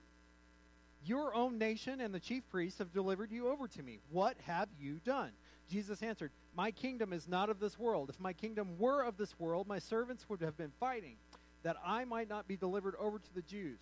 Your 1.04 1.34
own 1.34 1.58
nation 1.58 2.00
and 2.00 2.14
the 2.14 2.20
chief 2.20 2.48
priests 2.50 2.78
have 2.78 2.92
delivered 2.92 3.32
you 3.32 3.48
over 3.48 3.66
to 3.66 3.82
me. 3.82 3.98
What 4.10 4.36
have 4.46 4.68
you 4.78 5.00
done? 5.04 5.32
Jesus 5.70 6.02
answered, 6.02 6.30
My 6.56 6.70
kingdom 6.70 7.12
is 7.12 7.28
not 7.28 7.50
of 7.50 7.60
this 7.60 7.78
world. 7.78 8.10
If 8.10 8.20
my 8.20 8.32
kingdom 8.32 8.78
were 8.78 9.02
of 9.02 9.16
this 9.16 9.38
world, 9.38 9.66
my 9.66 9.78
servants 9.78 10.28
would 10.28 10.40
have 10.40 10.56
been 10.56 10.72
fighting, 10.78 11.16
that 11.62 11.76
I 11.84 12.04
might 12.04 12.28
not 12.28 12.48
be 12.48 12.56
delivered 12.56 12.94
over 12.98 13.18
to 13.18 13.34
the 13.34 13.42
Jews. 13.42 13.80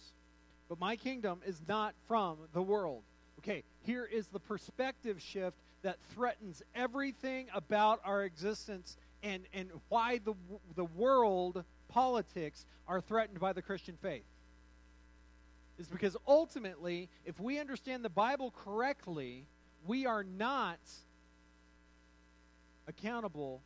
But 0.68 0.78
my 0.78 0.96
kingdom 0.96 1.40
is 1.44 1.60
not 1.66 1.94
from 2.06 2.38
the 2.52 2.62
world. 2.62 3.02
Okay, 3.40 3.64
here 3.82 4.04
is 4.04 4.26
the 4.28 4.38
perspective 4.38 5.20
shift 5.20 5.56
that 5.82 5.96
threatens 6.14 6.62
everything 6.74 7.46
about 7.54 8.00
our 8.04 8.22
existence 8.22 8.96
and, 9.22 9.44
and 9.52 9.70
why 9.88 10.18
the, 10.18 10.34
the 10.76 10.84
world 10.84 11.64
politics 11.88 12.66
are 12.86 13.00
threatened 13.00 13.40
by 13.40 13.52
the 13.52 13.62
Christian 13.62 13.96
faith. 14.00 14.24
Is 15.78 15.88
because 15.88 16.16
ultimately, 16.28 17.08
if 17.24 17.40
we 17.40 17.58
understand 17.58 18.04
the 18.04 18.10
Bible 18.10 18.52
correctly, 18.64 19.46
we 19.86 20.04
are 20.04 20.22
not 20.22 20.78
accountable 22.90 23.62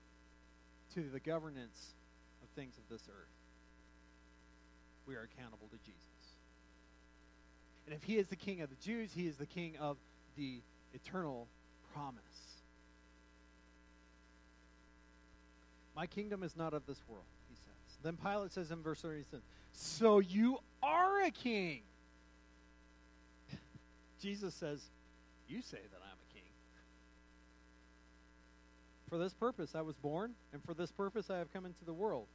to 0.95 1.03
the 1.13 1.19
governance 1.19 1.95
of 2.43 2.49
things 2.51 2.75
of 2.79 2.85
this 2.89 3.03
earth. 3.09 3.29
We 5.07 5.17
are 5.17 5.23
accountable 5.23 5.67
to 5.71 5.79
Jesus. 5.79 6.01
And 7.87 7.95
if 7.95 8.05
he 8.05 8.17
is 8.17 8.29
the 8.29 8.37
king 8.37 8.61
of 8.61 8.71
the 8.71 8.77
Jews, 8.77 9.11
he 9.15 9.27
is 9.27 9.37
the 9.37 9.47
king 9.47 9.77
of 9.79 9.97
the 10.37 10.61
eternal 10.95 11.49
promise. 11.93 12.23
My 15.97 16.07
kingdom 16.07 16.43
is 16.43 16.57
not 16.57 16.75
of 16.75 16.87
this 16.87 17.01
world, 17.09 17.25
he 17.49 17.57
says. 17.57 17.99
Then 18.03 18.17
Pilate 18.17 18.53
says 18.53 18.71
in 18.71 18.83
verse 18.83 19.01
37, 19.01 19.41
So 19.73 20.19
you 20.19 20.59
are 20.83 21.23
a 21.23 21.31
king. 21.31 21.83
Jesus 24.21 24.55
says, 24.55 24.81
You 25.49 25.63
say 25.63 25.79
that 25.79 26.01
I'm 26.03 26.19
a 26.31 26.35
king. 26.35 26.43
For 29.15 29.19
this 29.19 29.33
purpose 29.33 29.77
I 29.77 29.81
was 29.83 29.95
born, 29.95 30.33
and 30.53 30.61
for 30.65 30.75
this 30.75 30.91
purpose 30.91 31.31
I 31.31 31.39
have 31.39 31.53
come 31.53 31.67
into 31.67 31.85
the 31.85 31.93
world, 31.93 32.27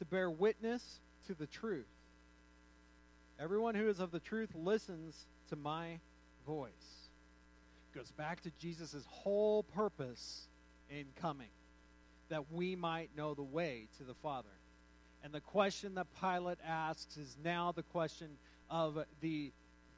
to 0.00 0.04
bear 0.04 0.28
witness 0.28 0.98
to 1.28 1.34
the 1.34 1.46
truth. 1.46 1.86
Everyone 3.38 3.76
who 3.76 3.88
is 3.88 4.00
of 4.00 4.10
the 4.10 4.18
truth 4.18 4.48
listens 4.52 5.26
to 5.50 5.54
my 5.54 6.00
voice. 6.44 7.06
Goes 7.94 8.10
back 8.10 8.40
to 8.40 8.50
Jesus' 8.58 9.06
whole 9.08 9.62
purpose 9.62 10.48
in 10.90 11.04
coming, 11.20 11.50
that 12.30 12.50
we 12.50 12.74
might 12.74 13.16
know 13.16 13.34
the 13.34 13.44
way 13.44 13.86
to 13.98 14.02
the 14.02 14.14
Father. 14.14 14.58
And 15.22 15.32
the 15.32 15.40
question 15.40 15.94
that 15.94 16.08
Pilate 16.20 16.58
asks 16.66 17.16
is 17.16 17.36
now 17.44 17.70
the 17.70 17.84
question 17.84 18.30
of 18.68 18.98
the 19.20 19.52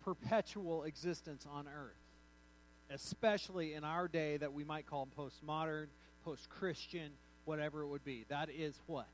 perpetual 0.04 0.82
existence 0.82 1.46
on 1.50 1.66
earth, 1.66 2.03
especially 2.94 3.74
in 3.74 3.82
our 3.82 4.06
day 4.06 4.36
that 4.36 4.52
we 4.52 4.62
might 4.62 4.86
call 4.86 5.08
postmodern, 5.18 5.86
post 6.24 6.48
Christian, 6.48 7.10
whatever 7.44 7.82
it 7.82 7.88
would 7.88 8.04
be. 8.04 8.24
That 8.28 8.48
is 8.48 8.80
what? 8.86 9.08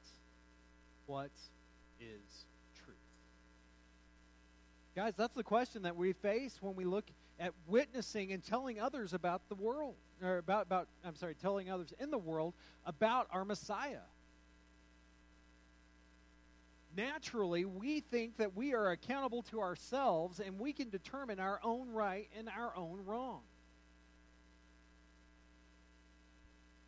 What 1.06 1.30
is 1.98 2.44
truth? 2.84 2.96
Guys, 4.94 5.14
that's 5.16 5.34
the 5.34 5.42
question 5.42 5.82
that 5.82 5.96
we 5.96 6.12
face 6.12 6.58
when 6.60 6.76
we 6.76 6.84
look 6.84 7.06
at 7.38 7.52
witnessing 7.66 8.32
and 8.32 8.44
telling 8.44 8.78
others 8.78 9.14
about 9.14 9.48
the 9.48 9.54
world, 9.54 9.94
or 10.22 10.36
about, 10.36 10.66
about 10.66 10.88
I'm 11.02 11.16
sorry, 11.16 11.34
telling 11.34 11.70
others 11.70 11.94
in 11.98 12.10
the 12.10 12.18
world 12.18 12.52
about 12.84 13.28
our 13.32 13.46
Messiah. 13.46 14.04
Naturally, 16.94 17.64
we 17.64 18.00
think 18.00 18.36
that 18.36 18.54
we 18.54 18.74
are 18.74 18.90
accountable 18.90 19.42
to 19.44 19.60
ourselves 19.60 20.38
and 20.38 20.58
we 20.58 20.74
can 20.74 20.90
determine 20.90 21.40
our 21.40 21.60
own 21.62 21.92
right 21.92 22.28
and 22.36 22.48
our 22.48 22.76
own 22.76 23.04
wrong. 23.06 23.40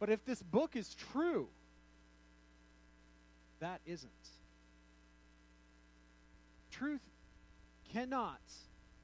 But 0.02 0.10
if 0.10 0.24
this 0.24 0.42
book 0.42 0.74
is 0.74 0.96
true, 1.12 1.46
that 3.60 3.80
isn't. 3.86 4.10
Truth 6.72 7.02
cannot 7.92 8.40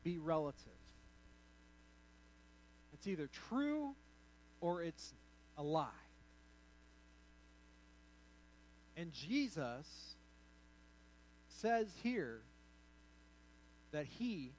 be 0.02 0.18
relative. 0.18 0.72
It's 2.94 3.06
either 3.06 3.28
true 3.48 3.94
or 4.60 4.82
it's 4.82 5.14
a 5.56 5.62
lie. 5.62 5.86
And 8.96 9.12
Jesus 9.12 9.86
says 11.46 11.86
here 12.02 12.40
that 13.92 14.06
he 14.18 14.50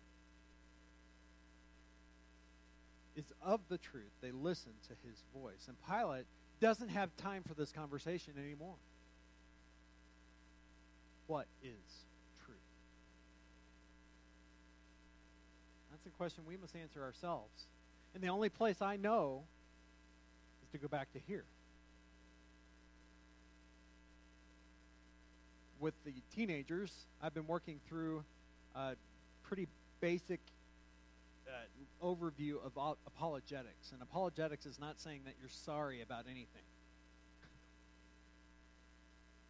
is 3.19 3.33
of 3.43 3.59
the 3.69 3.77
truth. 3.77 4.11
They 4.21 4.31
listen 4.31 4.71
to 4.88 4.93
his 5.07 5.21
voice. 5.33 5.67
And 5.67 5.75
Pilate 5.88 6.25
doesn't 6.59 6.89
have 6.89 7.15
time 7.17 7.43
for 7.47 7.53
this 7.53 7.71
conversation 7.71 8.33
anymore. 8.39 8.75
What 11.27 11.45
is 11.61 12.05
truth? 12.45 12.57
That's 15.91 16.05
a 16.05 16.17
question 16.17 16.43
we 16.47 16.57
must 16.57 16.75
answer 16.75 17.03
ourselves. 17.03 17.67
And 18.15 18.23
the 18.23 18.29
only 18.29 18.49
place 18.49 18.81
I 18.81 18.95
know 18.95 19.43
is 20.63 20.69
to 20.71 20.77
go 20.77 20.88
back 20.88 21.11
to 21.13 21.19
here. 21.27 21.45
With 25.79 25.93
the 26.05 26.13
teenagers, 26.35 26.91
I've 27.21 27.33
been 27.33 27.47
working 27.47 27.79
through 27.88 28.23
a 28.75 28.95
pretty 29.43 29.67
basic 30.01 30.39
uh, 31.49 32.05
overview 32.05 32.55
of 32.63 32.97
apologetics. 33.05 33.91
And 33.91 34.01
apologetics 34.01 34.65
is 34.65 34.79
not 34.79 34.99
saying 34.99 35.21
that 35.25 35.33
you're 35.39 35.49
sorry 35.49 36.01
about 36.01 36.25
anything. 36.25 36.63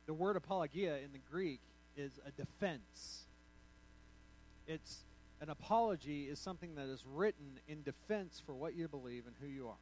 the 0.06 0.14
word 0.14 0.36
apologia 0.36 0.98
in 0.98 1.12
the 1.12 1.20
Greek 1.32 1.60
is 1.98 2.20
a 2.26 2.32
defense. 2.32 3.26
It's 4.68 5.00
an 5.42 5.50
apology 5.50 6.24
is 6.24 6.40
something 6.40 6.76
that 6.76 6.88
is 6.88 7.04
written 7.06 7.60
in 7.68 7.84
defense 7.84 8.42
for 8.46 8.54
what 8.54 8.76
you 8.76 8.88
believe 8.88 9.24
and 9.26 9.36
who 9.42 9.48
you 9.48 9.68
are. 9.68 9.76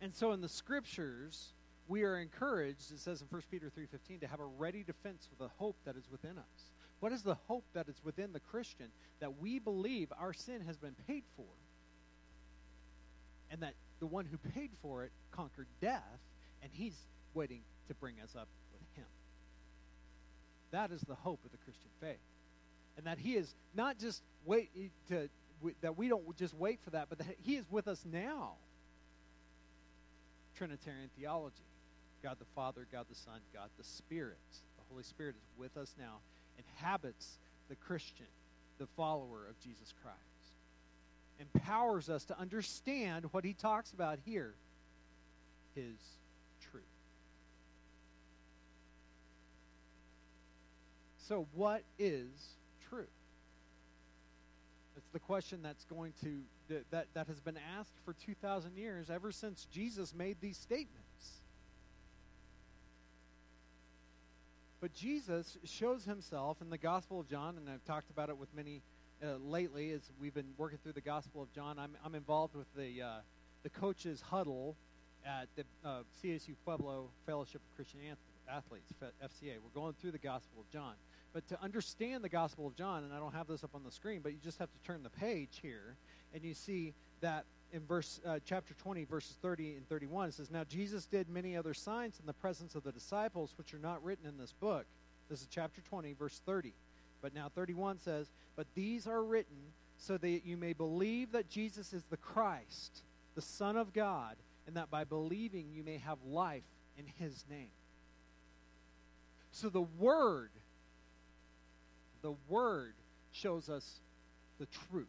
And 0.00 0.14
so 0.14 0.32
in 0.32 0.40
the 0.40 0.48
scriptures, 0.48 1.52
we 1.88 2.02
are 2.02 2.18
encouraged, 2.18 2.92
it 2.92 2.98
says 2.98 3.22
in 3.22 3.26
1 3.28 3.42
Peter 3.50 3.70
3.15, 3.70 4.20
to 4.20 4.26
have 4.26 4.40
a 4.40 4.44
ready 4.44 4.82
defense 4.82 5.26
for 5.28 5.42
the 5.42 5.50
hope 5.56 5.76
that 5.84 5.96
is 5.96 6.10
within 6.10 6.38
us. 6.38 6.73
What 7.04 7.12
is 7.12 7.20
the 7.20 7.36
hope 7.48 7.66
that 7.74 7.86
is 7.90 8.00
within 8.02 8.32
the 8.32 8.40
Christian? 8.40 8.86
That 9.20 9.38
we 9.38 9.58
believe 9.58 10.10
our 10.18 10.32
sin 10.32 10.62
has 10.62 10.78
been 10.78 10.94
paid 11.06 11.24
for, 11.36 11.44
and 13.50 13.60
that 13.60 13.74
the 14.00 14.06
one 14.06 14.24
who 14.24 14.38
paid 14.38 14.70
for 14.80 15.04
it 15.04 15.12
conquered 15.30 15.66
death, 15.82 16.00
and 16.62 16.72
he's 16.72 16.96
waiting 17.34 17.60
to 17.88 17.94
bring 17.94 18.14
us 18.24 18.34
up 18.34 18.48
with 18.72 18.80
him. 18.96 19.04
That 20.70 20.92
is 20.92 21.02
the 21.02 21.14
hope 21.14 21.40
of 21.44 21.50
the 21.50 21.58
Christian 21.58 21.90
faith. 22.00 22.16
And 22.96 23.04
that 23.04 23.18
he 23.18 23.34
is 23.34 23.54
not 23.74 23.98
just 23.98 24.22
wait 24.46 24.70
eh, 24.74 24.88
to 25.08 25.28
that 25.82 25.98
we 25.98 26.08
don't 26.08 26.34
just 26.38 26.54
wait 26.54 26.80
for 26.82 26.88
that, 26.92 27.10
but 27.10 27.18
that 27.18 27.36
he 27.42 27.56
is 27.56 27.66
with 27.70 27.86
us 27.86 28.02
now. 28.10 28.52
Trinitarian 30.56 31.10
theology. 31.18 31.66
God 32.22 32.38
the 32.38 32.46
Father, 32.54 32.86
God 32.90 33.04
the 33.10 33.14
Son, 33.14 33.40
God 33.52 33.68
the 33.76 33.84
Spirit. 33.84 34.38
The 34.78 34.84
Holy 34.88 35.02
Spirit 35.02 35.34
is 35.36 35.58
with 35.58 35.76
us 35.76 35.94
now, 35.98 36.20
inhabits 36.58 37.38
the 37.68 37.76
Christian, 37.76 38.26
the 38.78 38.86
follower 38.86 39.46
of 39.48 39.58
Jesus 39.60 39.92
Christ. 40.02 40.18
Empowers 41.40 42.08
us 42.08 42.24
to 42.26 42.38
understand 42.38 43.26
what 43.32 43.44
he 43.44 43.52
talks 43.52 43.92
about 43.92 44.18
here 44.24 44.54
his 45.74 45.98
truth. 46.70 46.84
So, 51.28 51.46
what 51.54 51.82
is 51.98 52.28
truth? 52.88 53.08
It's 54.96 55.08
the 55.12 55.18
question 55.18 55.60
that's 55.62 55.84
going 55.86 56.12
to 56.22 56.40
that, 56.90 57.06
that 57.14 57.26
has 57.26 57.40
been 57.40 57.58
asked 57.78 57.94
for 58.04 58.14
2,000 58.14 58.76
years 58.76 59.10
ever 59.10 59.32
since 59.32 59.66
Jesus 59.70 60.14
made 60.14 60.36
these 60.40 60.56
statements. 60.56 61.03
But 64.84 64.92
Jesus 64.92 65.56
shows 65.64 66.04
himself 66.04 66.60
in 66.60 66.68
the 66.68 66.76
Gospel 66.76 67.18
of 67.18 67.26
John, 67.26 67.56
and 67.56 67.70
I've 67.70 67.86
talked 67.86 68.10
about 68.10 68.28
it 68.28 68.36
with 68.36 68.54
many 68.54 68.82
uh, 69.22 69.36
lately 69.36 69.92
as 69.92 70.02
we've 70.20 70.34
been 70.34 70.52
working 70.58 70.76
through 70.82 70.92
the 70.92 71.00
Gospel 71.00 71.40
of 71.40 71.50
John. 71.54 71.78
I'm, 71.78 71.92
I'm 72.04 72.14
involved 72.14 72.54
with 72.54 72.66
the, 72.76 73.00
uh, 73.00 73.08
the 73.62 73.70
coaches' 73.70 74.20
huddle 74.20 74.76
at 75.24 75.48
the 75.56 75.64
uh, 75.88 76.02
CSU 76.22 76.54
Pueblo 76.66 77.08
Fellowship 77.24 77.62
of 77.66 77.76
Christian 77.76 78.00
Athletes, 78.46 78.92
FCA. 79.00 79.54
We're 79.54 79.70
going 79.74 79.94
through 80.02 80.10
the 80.10 80.18
Gospel 80.18 80.60
of 80.60 80.70
John. 80.70 80.92
But 81.32 81.48
to 81.48 81.58
understand 81.62 82.22
the 82.22 82.28
Gospel 82.28 82.66
of 82.66 82.76
John, 82.76 83.04
and 83.04 83.14
I 83.14 83.18
don't 83.18 83.32
have 83.32 83.46
this 83.46 83.64
up 83.64 83.74
on 83.74 83.84
the 83.84 83.90
screen, 83.90 84.20
but 84.22 84.32
you 84.32 84.38
just 84.44 84.58
have 84.58 84.70
to 84.70 84.78
turn 84.86 85.02
the 85.02 85.08
page 85.08 85.60
here, 85.62 85.96
and 86.34 86.44
you 86.44 86.52
see 86.52 86.92
that 87.22 87.46
in 87.74 87.84
verse 87.86 88.20
uh, 88.24 88.38
chapter 88.44 88.72
20 88.74 89.04
verses 89.04 89.36
30 89.42 89.74
and 89.74 89.88
31 89.88 90.28
it 90.28 90.34
says 90.34 90.50
now 90.50 90.64
jesus 90.64 91.06
did 91.06 91.28
many 91.28 91.56
other 91.56 91.74
signs 91.74 92.20
in 92.20 92.26
the 92.26 92.32
presence 92.32 92.74
of 92.74 92.84
the 92.84 92.92
disciples 92.92 93.52
which 93.58 93.74
are 93.74 93.78
not 93.78 94.02
written 94.04 94.26
in 94.26 94.38
this 94.38 94.52
book. 94.52 94.86
This 95.28 95.40
is 95.40 95.48
chapter 95.50 95.80
20 95.82 96.12
verse 96.14 96.40
30 96.46 96.72
but 97.20 97.34
now 97.34 97.50
31 97.54 97.98
says 97.98 98.30
but 98.56 98.66
these 98.74 99.06
are 99.06 99.22
written 99.22 99.56
so 99.96 100.16
that 100.16 100.46
you 100.46 100.56
may 100.56 100.72
believe 100.72 101.32
that 101.32 101.48
jesus 101.48 101.92
is 101.92 102.04
the 102.10 102.16
christ 102.16 103.02
the 103.34 103.42
son 103.42 103.76
of 103.76 103.92
god 103.92 104.36
and 104.66 104.76
that 104.76 104.90
by 104.90 105.04
believing 105.04 105.66
you 105.72 105.82
may 105.82 105.98
have 105.98 106.18
life 106.26 106.64
in 106.98 107.06
his 107.18 107.44
name. 107.50 107.70
So 109.52 109.68
the 109.68 109.82
word 109.82 110.50
the 112.22 112.34
word 112.48 112.94
shows 113.32 113.68
us 113.68 114.00
the 114.58 114.66
truth. 114.66 115.06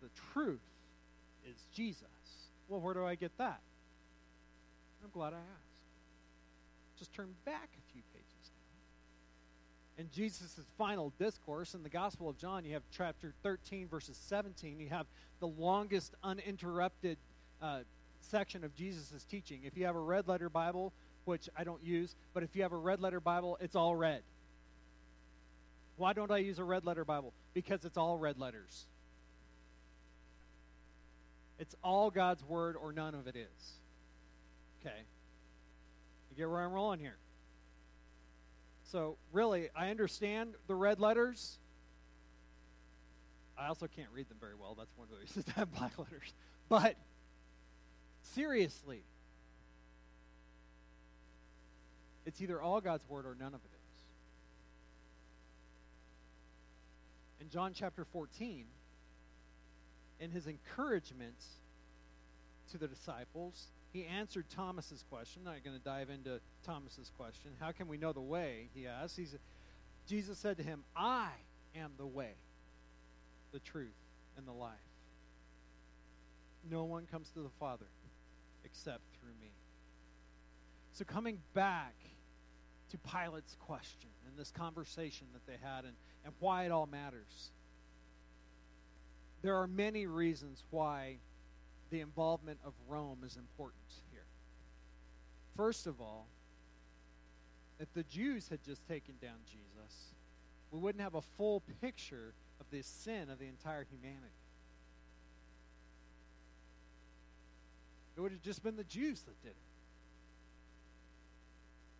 The 0.00 0.08
truth 0.32 0.60
is 1.48 1.66
Jesus. 1.74 2.06
Well, 2.68 2.80
where 2.80 2.94
do 2.94 3.04
I 3.04 3.14
get 3.14 3.36
that? 3.38 3.60
I'm 5.02 5.10
glad 5.10 5.32
I 5.32 5.36
asked. 5.36 5.74
Just 6.98 7.12
turn 7.12 7.34
back 7.44 7.68
a 7.76 7.92
few 7.92 8.02
pages 8.12 8.50
now. 8.56 10.02
In 10.02 10.10
Jesus' 10.10 10.58
final 10.78 11.12
discourse 11.18 11.74
in 11.74 11.82
the 11.82 11.88
Gospel 11.88 12.28
of 12.28 12.38
John, 12.38 12.64
you 12.64 12.72
have 12.72 12.82
chapter 12.90 13.34
13, 13.42 13.88
verses 13.88 14.18
17. 14.28 14.80
You 14.80 14.88
have 14.88 15.06
the 15.40 15.48
longest 15.48 16.14
uninterrupted 16.22 17.18
uh, 17.60 17.80
section 18.20 18.64
of 18.64 18.74
Jesus' 18.74 19.24
teaching. 19.24 19.60
If 19.64 19.76
you 19.76 19.84
have 19.84 19.96
a 19.96 20.00
red 20.00 20.26
letter 20.26 20.48
Bible, 20.48 20.92
which 21.24 21.48
I 21.56 21.64
don't 21.64 21.82
use, 21.82 22.14
but 22.32 22.42
if 22.42 22.56
you 22.56 22.62
have 22.62 22.72
a 22.72 22.76
red 22.76 23.00
letter 23.00 23.20
Bible, 23.20 23.58
it's 23.60 23.76
all 23.76 23.94
red. 23.94 24.22
Why 25.96 26.12
don't 26.12 26.30
I 26.30 26.38
use 26.38 26.58
a 26.58 26.64
red 26.64 26.84
letter 26.84 27.04
Bible? 27.04 27.32
Because 27.52 27.84
it's 27.84 27.96
all 27.96 28.18
red 28.18 28.38
letters. 28.38 28.86
It's 31.58 31.74
all 31.82 32.10
God's 32.10 32.42
word 32.44 32.76
or 32.76 32.92
none 32.92 33.14
of 33.14 33.26
it 33.26 33.36
is. 33.36 33.72
Okay. 34.80 35.02
You 36.30 36.36
get 36.36 36.48
where 36.50 36.60
I'm 36.60 36.72
rolling 36.72 37.00
here? 37.00 37.16
So, 38.90 39.16
really, 39.32 39.68
I 39.74 39.90
understand 39.90 40.54
the 40.66 40.74
red 40.74 41.00
letters. 41.00 41.58
I 43.56 43.68
also 43.68 43.86
can't 43.86 44.08
read 44.12 44.28
them 44.28 44.36
very 44.40 44.54
well. 44.54 44.74
That's 44.76 44.96
one 44.96 45.06
of 45.06 45.10
the 45.10 45.20
reasons 45.20 45.46
I 45.56 45.60
have 45.60 45.72
black 45.72 45.98
letters. 45.98 46.34
But, 46.68 46.96
seriously, 48.34 49.04
it's 52.26 52.40
either 52.40 52.60
all 52.60 52.80
God's 52.80 53.08
word 53.08 53.26
or 53.26 53.36
none 53.38 53.54
of 53.54 53.60
it 53.60 53.70
is. 57.40 57.46
In 57.46 57.50
John 57.50 57.72
chapter 57.74 58.04
14, 58.04 58.64
in 60.20 60.30
his 60.30 60.46
encouragement 60.46 61.42
to 62.72 62.78
the 62.78 62.88
disciples, 62.88 63.66
he 63.92 64.04
answered 64.06 64.46
Thomas's 64.50 65.04
question. 65.08 65.42
I'm 65.46 65.60
going 65.64 65.76
to 65.76 65.84
dive 65.84 66.10
into 66.10 66.40
Thomas's 66.64 67.10
question. 67.16 67.52
How 67.60 67.72
can 67.72 67.88
we 67.88 67.96
know 67.96 68.12
the 68.12 68.20
way? 68.20 68.68
He 68.74 68.86
asked. 68.86 69.16
He's, 69.16 69.36
Jesus 70.08 70.38
said 70.38 70.56
to 70.56 70.62
him, 70.62 70.82
I 70.96 71.28
am 71.76 71.92
the 71.96 72.06
way, 72.06 72.32
the 73.52 73.60
truth, 73.60 73.94
and 74.36 74.46
the 74.46 74.52
life. 74.52 74.72
No 76.70 76.84
one 76.84 77.06
comes 77.06 77.28
to 77.30 77.40
the 77.40 77.50
Father 77.60 77.86
except 78.64 79.02
through 79.20 79.34
me. 79.40 79.50
So, 80.92 81.04
coming 81.04 81.38
back 81.52 81.94
to 82.90 82.98
Pilate's 82.98 83.56
question 83.60 84.10
and 84.26 84.36
this 84.36 84.50
conversation 84.50 85.26
that 85.32 85.46
they 85.46 85.58
had 85.62 85.84
and, 85.84 85.94
and 86.24 86.32
why 86.40 86.64
it 86.64 86.72
all 86.72 86.86
matters 86.86 87.50
there 89.44 89.58
are 89.58 89.66
many 89.66 90.06
reasons 90.06 90.64
why 90.70 91.18
the 91.90 92.00
involvement 92.00 92.58
of 92.64 92.72
Rome 92.88 93.18
is 93.26 93.36
important 93.36 93.82
here. 94.10 94.24
First 95.54 95.86
of 95.86 96.00
all, 96.00 96.28
if 97.78 97.92
the 97.92 98.04
Jews 98.04 98.48
had 98.48 98.64
just 98.64 98.88
taken 98.88 99.16
down 99.20 99.36
Jesus, 99.46 100.14
we 100.70 100.78
wouldn't 100.78 101.04
have 101.04 101.14
a 101.14 101.20
full 101.20 101.62
picture 101.82 102.32
of 102.58 102.64
the 102.70 102.80
sin 102.80 103.28
of 103.28 103.38
the 103.38 103.44
entire 103.44 103.86
humanity. 103.90 104.32
It 108.16 108.22
would 108.22 108.32
have 108.32 108.42
just 108.42 108.62
been 108.62 108.76
the 108.76 108.84
Jews 108.84 109.20
that 109.20 109.42
did 109.42 109.50
it. 109.50 109.56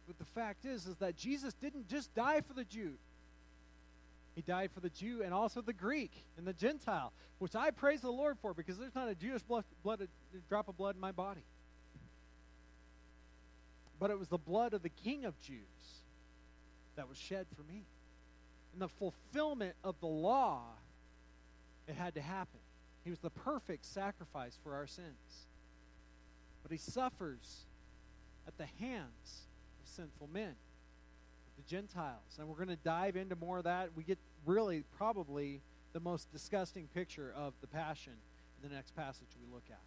But 0.06 0.18
the 0.18 0.24
fact 0.24 0.64
is, 0.64 0.86
is 0.86 0.96
that 0.96 1.14
Jesus 1.14 1.52
didn't 1.52 1.88
just 1.88 2.14
die 2.14 2.40
for 2.40 2.54
the 2.54 2.64
Jew. 2.64 2.94
He 4.34 4.42
died 4.42 4.70
for 4.72 4.80
the 4.80 4.90
Jew 4.90 5.22
and 5.22 5.32
also 5.32 5.60
the 5.60 5.72
Greek 5.72 6.24
and 6.36 6.46
the 6.46 6.52
Gentile, 6.52 7.12
which 7.38 7.54
I 7.54 7.70
praise 7.70 8.00
the 8.00 8.10
Lord 8.10 8.36
for 8.40 8.52
because 8.52 8.78
there's 8.78 8.94
not 8.94 9.08
a 9.08 9.14
Jewish 9.14 9.42
blood, 9.42 9.64
blood 9.82 10.00
a 10.00 10.08
drop 10.48 10.68
of 10.68 10.76
blood 10.76 10.96
in 10.96 11.00
my 11.00 11.12
body. 11.12 11.44
But 14.00 14.10
it 14.10 14.18
was 14.18 14.28
the 14.28 14.38
blood 14.38 14.74
of 14.74 14.82
the 14.82 14.88
King 14.88 15.24
of 15.24 15.38
Jews 15.40 16.02
that 16.96 17.08
was 17.08 17.16
shed 17.16 17.46
for 17.56 17.62
me. 17.62 17.84
In 18.72 18.80
the 18.80 18.88
fulfillment 18.88 19.76
of 19.84 19.94
the 20.00 20.06
law, 20.06 20.62
it 21.86 21.94
had 21.94 22.14
to 22.14 22.20
happen. 22.20 22.58
He 23.04 23.10
was 23.10 23.20
the 23.20 23.30
perfect 23.30 23.86
sacrifice 23.86 24.58
for 24.64 24.74
our 24.74 24.88
sins. 24.88 25.46
But 26.62 26.72
he 26.72 26.78
suffers 26.78 27.66
at 28.48 28.58
the 28.58 28.66
hands 28.80 29.46
of 29.80 29.88
sinful 29.88 30.28
men 30.32 30.54
the 31.56 31.62
Gentiles. 31.68 32.38
And 32.38 32.48
we're 32.48 32.56
going 32.56 32.68
to 32.68 32.76
dive 32.76 33.16
into 33.16 33.36
more 33.36 33.58
of 33.58 33.64
that. 33.64 33.90
We 33.96 34.04
get 34.04 34.18
really 34.46 34.84
probably 34.96 35.60
the 35.92 36.00
most 36.00 36.30
disgusting 36.32 36.88
picture 36.94 37.32
of 37.36 37.54
the 37.60 37.66
passion 37.66 38.14
in 38.62 38.68
the 38.68 38.74
next 38.74 38.94
passage 38.96 39.28
we 39.40 39.52
look 39.52 39.64
at. 39.70 39.80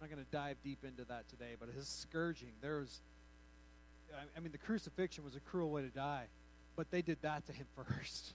I'm 0.00 0.08
not 0.08 0.14
going 0.14 0.24
to 0.24 0.30
dive 0.30 0.56
deep 0.62 0.84
into 0.84 1.04
that 1.04 1.28
today, 1.28 1.56
but 1.58 1.68
his 1.74 1.88
scourging, 1.88 2.52
there 2.60 2.78
was, 2.78 3.00
I 4.36 4.40
mean, 4.40 4.52
the 4.52 4.58
crucifixion 4.58 5.24
was 5.24 5.34
a 5.34 5.40
cruel 5.40 5.70
way 5.70 5.82
to 5.82 5.88
die, 5.88 6.26
but 6.76 6.90
they 6.90 7.02
did 7.02 7.18
that 7.22 7.46
to 7.46 7.52
him 7.52 7.66
first. 7.76 8.32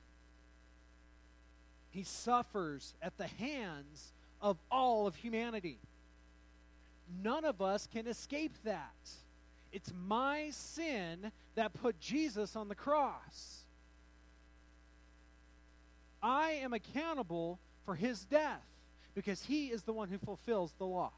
He 1.91 2.03
suffers 2.03 2.93
at 3.01 3.17
the 3.17 3.27
hands 3.27 4.11
of 4.41 4.57
all 4.71 5.07
of 5.07 5.15
humanity. 5.15 5.77
None 7.23 7.45
of 7.45 7.61
us 7.61 7.87
can 7.91 8.07
escape 8.07 8.53
that. 8.65 8.91
It's 9.71 9.91
my 10.07 10.49
sin 10.51 11.31
that 11.55 11.73
put 11.73 11.99
Jesus 11.99 12.55
on 12.55 12.67
the 12.67 12.75
cross. 12.75 13.63
I 16.21 16.51
am 16.63 16.73
accountable 16.73 17.59
for 17.85 17.95
his 17.95 18.23
death 18.25 18.63
because 19.13 19.43
he 19.43 19.67
is 19.67 19.83
the 19.83 19.93
one 19.93 20.09
who 20.09 20.17
fulfills 20.17 20.73
the 20.77 20.85
law. 20.85 21.11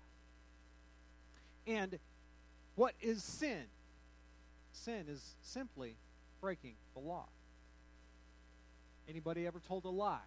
And 1.68 1.98
what 2.76 2.94
is 3.02 3.24
sin? 3.24 3.64
Sin 4.74 5.06
is 5.08 5.36
simply 5.42 5.96
breaking 6.42 6.74
the 6.94 7.00
law. 7.00 7.26
Anybody 9.08 9.48
ever 9.48 9.62
told 9.68 9.86
a 9.86 9.90
lie? 9.90 10.20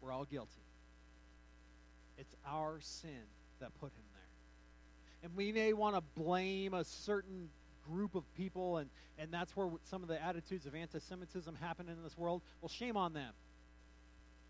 We're 0.00 0.12
all 0.12 0.24
guilty. 0.24 0.50
It's 2.18 2.34
our 2.46 2.78
sin 2.80 3.22
that 3.60 3.70
put 3.80 3.92
him 3.92 4.04
And 5.24 5.34
we 5.34 5.52
may 5.52 5.72
want 5.72 5.96
to 5.96 6.02
blame 6.20 6.74
a 6.74 6.84
certain 6.84 7.48
group 7.90 8.14
of 8.14 8.22
people, 8.34 8.76
and, 8.76 8.90
and 9.18 9.32
that's 9.32 9.56
where 9.56 9.70
some 9.84 10.02
of 10.02 10.08
the 10.08 10.22
attitudes 10.22 10.66
of 10.66 10.74
anti 10.74 11.00
Semitism 11.00 11.56
happen 11.62 11.88
in 11.88 12.02
this 12.02 12.16
world. 12.16 12.42
Well, 12.60 12.68
shame 12.68 12.98
on 12.98 13.14
them. 13.14 13.32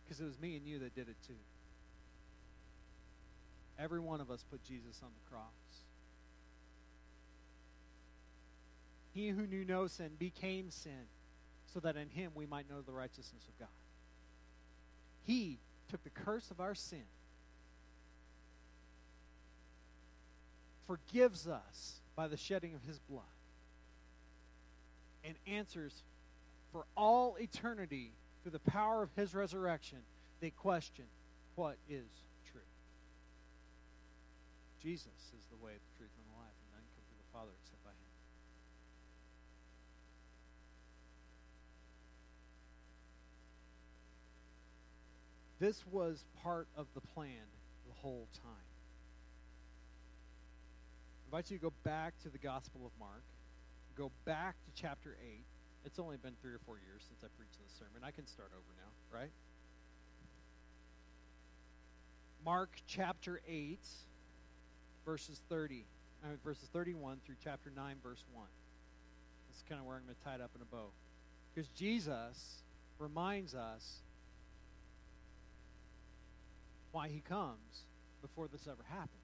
Because 0.04 0.20
it 0.20 0.24
was 0.24 0.38
me 0.40 0.56
and 0.56 0.66
you 0.66 0.80
that 0.80 0.94
did 0.94 1.08
it 1.08 1.16
too. 1.26 1.34
Every 3.78 4.00
one 4.00 4.20
of 4.20 4.30
us 4.30 4.44
put 4.50 4.62
Jesus 4.64 5.00
on 5.02 5.10
the 5.14 5.30
cross. 5.30 5.44
He 9.14 9.28
who 9.28 9.46
knew 9.46 9.64
no 9.64 9.86
sin 9.86 10.10
became 10.18 10.70
sin, 10.70 11.06
so 11.72 11.78
that 11.80 11.96
in 11.96 12.08
him 12.08 12.32
we 12.34 12.46
might 12.46 12.68
know 12.68 12.82
the 12.82 12.92
righteousness 12.92 13.44
of 13.48 13.58
God. 13.60 13.68
He 15.22 15.58
took 15.88 16.02
the 16.02 16.10
curse 16.10 16.50
of 16.50 16.60
our 16.60 16.74
sin, 16.74 17.04
forgives 20.86 21.46
us 21.46 22.00
by 22.16 22.28
the 22.28 22.36
shedding 22.36 22.74
of 22.74 22.82
his 22.84 22.98
blood, 22.98 23.22
and 25.24 25.34
answers 25.46 26.02
for 26.72 26.84
all 26.96 27.36
eternity 27.40 28.12
through 28.42 28.52
the 28.52 28.58
power 28.70 29.02
of 29.02 29.10
his 29.16 29.34
resurrection 29.34 29.98
the 30.40 30.50
question 30.50 31.04
what 31.54 31.76
is 31.88 32.04
true? 32.50 32.60
Jesus 34.82 35.06
is 35.06 35.46
the 35.50 35.64
way, 35.64 35.72
the 35.72 35.98
truth, 35.98 36.10
and 36.18 36.26
the 36.26 36.38
life, 36.38 36.52
and 36.60 36.74
none 36.74 36.84
come 36.94 37.04
to 37.08 37.16
the 37.16 37.32
Father 37.32 37.50
except 37.62 37.82
by 37.84 37.90
him. 37.90 38.10
This 45.60 45.84
was 45.90 46.24
part 46.42 46.66
of 46.76 46.86
the 46.94 47.00
plan 47.00 47.46
the 47.86 47.94
whole 48.02 48.26
time. 48.42 48.73
I 51.34 51.38
invite 51.38 51.50
you 51.50 51.58
to 51.58 51.62
go 51.64 51.72
back 51.82 52.14
to 52.22 52.28
the 52.28 52.38
Gospel 52.38 52.82
of 52.86 52.92
Mark. 52.96 53.24
Go 53.96 54.12
back 54.24 54.54
to 54.66 54.70
chapter 54.80 55.16
8. 55.20 55.42
It's 55.84 55.98
only 55.98 56.16
been 56.16 56.34
three 56.40 56.52
or 56.52 56.60
four 56.64 56.76
years 56.76 57.02
since 57.08 57.24
I 57.24 57.26
preached 57.36 57.58
this 57.60 57.74
sermon. 57.76 58.06
I 58.06 58.12
can 58.12 58.24
start 58.24 58.52
over 58.54 58.70
now, 58.78 59.18
right? 59.18 59.32
Mark 62.44 62.70
chapter 62.86 63.40
8, 63.48 63.80
verses 65.04 65.40
30, 65.48 65.84
I 66.22 66.28
mean, 66.28 66.38
verses 66.44 66.68
31 66.72 67.18
through 67.26 67.34
chapter 67.42 67.72
9, 67.74 67.96
verse 68.00 68.22
1. 68.32 68.46
That's 69.48 69.64
kind 69.68 69.80
of 69.80 69.88
where 69.88 69.96
I'm 69.96 70.04
going 70.04 70.14
to 70.14 70.24
tie 70.24 70.36
it 70.36 70.40
up 70.40 70.52
in 70.54 70.62
a 70.62 70.66
bow. 70.66 70.90
Because 71.52 71.68
Jesus 71.70 72.62
reminds 73.00 73.56
us 73.56 74.02
why 76.92 77.08
he 77.08 77.18
comes 77.28 77.88
before 78.22 78.46
this 78.46 78.68
ever 78.68 78.84
happened. 78.88 79.23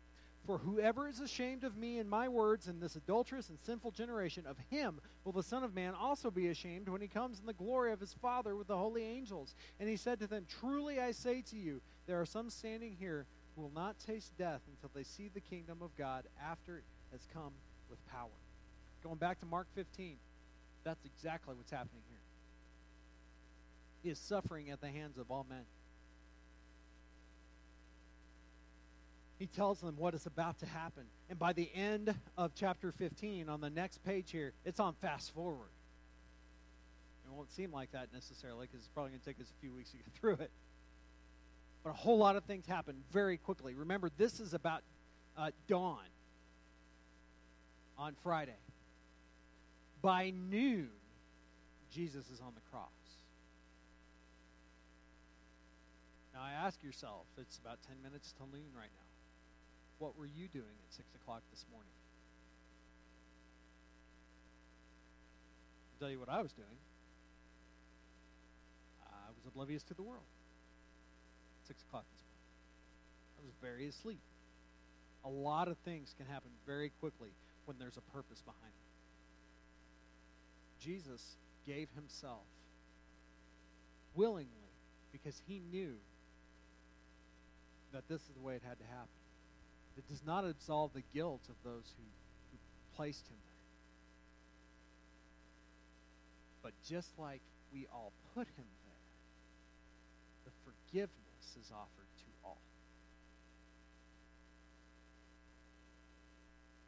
For 0.45 0.57
whoever 0.57 1.07
is 1.07 1.19
ashamed 1.19 1.63
of 1.63 1.77
me 1.77 1.99
and 1.99 2.09
my 2.09 2.27
words 2.27 2.67
in 2.67 2.79
this 2.79 2.95
adulterous 2.95 3.49
and 3.49 3.59
sinful 3.59 3.91
generation, 3.91 4.45
of 4.47 4.57
him 4.69 4.99
will 5.23 5.31
the 5.33 5.43
Son 5.43 5.63
of 5.63 5.75
Man 5.75 5.93
also 5.93 6.31
be 6.31 6.47
ashamed 6.47 6.89
when 6.89 7.01
he 7.01 7.07
comes 7.07 7.39
in 7.39 7.45
the 7.45 7.53
glory 7.53 7.91
of 7.91 7.99
his 7.99 8.13
Father 8.13 8.55
with 8.55 8.67
the 8.67 8.77
holy 8.77 9.03
angels. 9.03 9.53
And 9.79 9.87
he 9.87 9.97
said 9.97 10.19
to 10.19 10.27
them, 10.27 10.47
Truly 10.59 10.99
I 10.99 11.11
say 11.11 11.41
to 11.51 11.55
you, 11.55 11.81
there 12.07 12.19
are 12.19 12.25
some 12.25 12.49
standing 12.49 12.95
here 12.99 13.27
who 13.55 13.61
will 13.61 13.71
not 13.75 13.99
taste 13.99 14.35
death 14.37 14.61
until 14.67 14.89
they 14.95 15.03
see 15.03 15.29
the 15.31 15.41
kingdom 15.41 15.77
of 15.81 15.95
God 15.95 16.25
after 16.43 16.77
it 16.77 16.83
has 17.11 17.27
come 17.31 17.51
with 17.89 18.03
power. 18.07 18.29
Going 19.03 19.17
back 19.17 19.39
to 19.41 19.45
Mark 19.45 19.67
15, 19.75 20.17
that's 20.83 21.05
exactly 21.05 21.53
what's 21.55 21.71
happening 21.71 22.01
here. 22.09 22.17
He 24.03 24.09
is 24.09 24.17
suffering 24.17 24.71
at 24.71 24.81
the 24.81 24.89
hands 24.89 25.19
of 25.19 25.29
all 25.29 25.45
men. 25.47 25.65
He 29.41 29.47
tells 29.47 29.79
them 29.79 29.95
what 29.97 30.13
is 30.13 30.27
about 30.27 30.59
to 30.59 30.67
happen. 30.67 31.01
And 31.27 31.39
by 31.39 31.51
the 31.51 31.67
end 31.73 32.13
of 32.37 32.53
chapter 32.53 32.91
15, 32.91 33.49
on 33.49 33.59
the 33.59 33.71
next 33.71 34.03
page 34.03 34.29
here, 34.29 34.53
it's 34.65 34.79
on 34.79 34.93
fast 34.93 35.33
forward. 35.33 35.71
It 37.25 37.33
won't 37.35 37.51
seem 37.51 37.71
like 37.71 37.91
that 37.93 38.09
necessarily 38.13 38.67
because 38.67 38.81
it's 38.81 38.89
probably 38.89 39.13
going 39.13 39.21
to 39.21 39.25
take 39.25 39.41
us 39.41 39.47
a 39.49 39.59
few 39.59 39.73
weeks 39.73 39.89
to 39.89 39.97
get 39.97 40.05
through 40.21 40.33
it. 40.33 40.51
But 41.83 41.89
a 41.89 41.93
whole 41.93 42.19
lot 42.19 42.35
of 42.35 42.43
things 42.43 42.67
happen 42.67 42.97
very 43.11 43.37
quickly. 43.37 43.73
Remember, 43.73 44.11
this 44.15 44.39
is 44.39 44.53
about 44.53 44.83
uh, 45.35 45.49
dawn 45.67 45.97
on 47.97 48.13
Friday. 48.21 48.59
By 50.03 50.33
noon, 50.51 50.89
Jesus 51.91 52.29
is 52.29 52.41
on 52.41 52.53
the 52.53 52.61
cross. 52.69 52.89
Now, 56.35 56.41
I 56.43 56.51
ask 56.51 56.83
yourself, 56.83 57.25
it's 57.39 57.57
about 57.57 57.79
10 57.87 58.03
minutes 58.03 58.35
till 58.37 58.45
noon 58.45 58.69
right 58.75 58.91
now. 58.95 59.10
What 60.01 60.17
were 60.17 60.25
you 60.25 60.47
doing 60.51 60.65
at 60.65 60.93
6 60.97 61.07
o'clock 61.21 61.43
this 61.51 61.63
morning? 61.71 61.93
I'll 65.93 65.99
tell 65.99 66.09
you 66.09 66.19
what 66.19 66.27
I 66.27 66.41
was 66.41 66.51
doing. 66.53 66.79
I 69.05 69.29
was 69.29 69.45
oblivious 69.45 69.83
to 69.83 69.93
the 69.93 70.01
world. 70.01 70.25
6 71.67 71.83
o'clock 71.83 72.05
this 72.11 72.23
morning. 72.25 72.41
I 73.37 73.45
was 73.45 73.53
very 73.61 73.87
asleep. 73.87 74.23
A 75.23 75.29
lot 75.29 75.67
of 75.67 75.77
things 75.85 76.15
can 76.17 76.25
happen 76.25 76.49
very 76.65 76.89
quickly 76.99 77.29
when 77.65 77.77
there's 77.77 77.97
a 77.97 78.01
purpose 78.11 78.41
behind 78.41 78.73
it. 78.73 78.89
Jesus 80.83 81.37
gave 81.63 81.89
himself 81.93 82.47
willingly 84.15 84.73
because 85.11 85.39
he 85.47 85.61
knew 85.71 85.93
that 87.93 88.07
this 88.07 88.21
is 88.21 88.33
the 88.33 88.41
way 88.41 88.55
it 88.55 88.63
had 88.67 88.79
to 88.79 88.85
happen. 88.85 89.20
It 89.97 90.07
does 90.07 90.21
not 90.25 90.45
absolve 90.45 90.93
the 90.93 91.03
guilt 91.13 91.41
of 91.49 91.55
those 91.63 91.93
who, 91.97 92.03
who 92.51 92.57
placed 92.95 93.27
him 93.27 93.35
there. 93.45 93.51
But 96.63 96.73
just 96.87 97.09
like 97.17 97.41
we 97.73 97.87
all 97.91 98.11
put 98.35 98.47
him 98.47 98.69
there, 98.85 99.05
the 100.45 100.51
forgiveness 100.63 101.57
is 101.59 101.71
offered 101.71 102.11
to 102.19 102.25
all. 102.45 102.61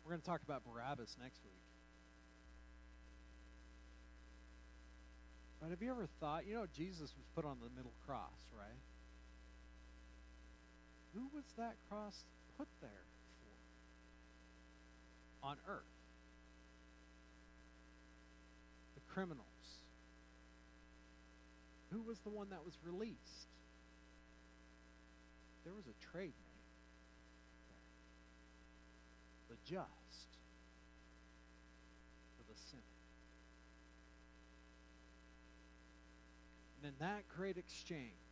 We're 0.03 0.11
going 0.11 0.21
to 0.21 0.27
talk 0.27 0.41
about 0.43 0.63
Barabbas 0.65 1.15
next 1.21 1.39
week. 1.43 1.53
But 5.61 5.69
have 5.69 5.81
you 5.81 5.91
ever 5.91 6.07
thought, 6.19 6.45
you 6.45 6.55
know, 6.55 6.65
Jesus 6.75 7.13
was 7.15 7.25
put 7.35 7.45
on 7.45 7.57
the 7.63 7.69
middle 7.75 7.93
cross, 8.05 8.51
right? 8.51 8.83
Who 11.15 11.21
was 11.33 11.45
that 11.57 11.75
cross 11.89 12.25
put 12.57 12.67
there 12.81 12.89
for? 15.41 15.47
On 15.47 15.57
earth. 15.67 15.83
The 18.95 19.01
criminals. 19.13 19.45
Who 21.91 22.01
was 22.01 22.19
the 22.19 22.29
one 22.29 22.49
that 22.49 22.65
was 22.65 22.77
released? 22.83 23.47
There 25.63 25.73
was 25.73 25.85
a 25.85 25.93
trade 26.11 26.33
made 26.33 26.63
there. 29.49 29.57
The 29.57 29.57
just 29.63 30.29
for 32.37 32.43
the 32.51 32.59
sinner. 32.71 32.81
And 36.81 36.91
in 36.91 36.97
that 36.99 37.23
great 37.35 37.57
exchange, 37.57 38.22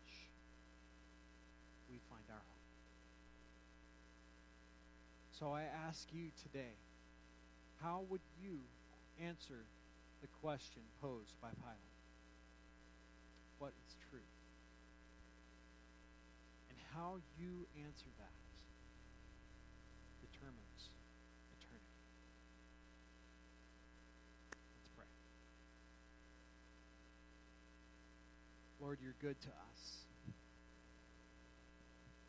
So 5.41 5.49
I 5.54 5.63
ask 5.89 6.06
you 6.13 6.30
today, 6.43 6.77
how 7.82 8.06
would 8.12 8.21
you 8.43 8.60
answer 9.19 9.65
the 10.21 10.27
question 10.39 10.84
posed 11.01 11.34
by 11.41 11.49
Pilate? 11.49 11.97
What 13.58 13.73
is 13.73 13.95
truth? 14.12 14.21
And 16.69 16.77
how 16.93 17.17
you 17.39 17.65
answer 17.82 18.06
that 18.19 18.38
determines 20.30 20.93
eternity. 21.58 21.97
Let's 24.77 24.89
pray. 24.95 25.10
Lord, 28.80 28.99
you're 29.01 29.17
good 29.19 29.41
to 29.41 29.49
us. 29.49 30.00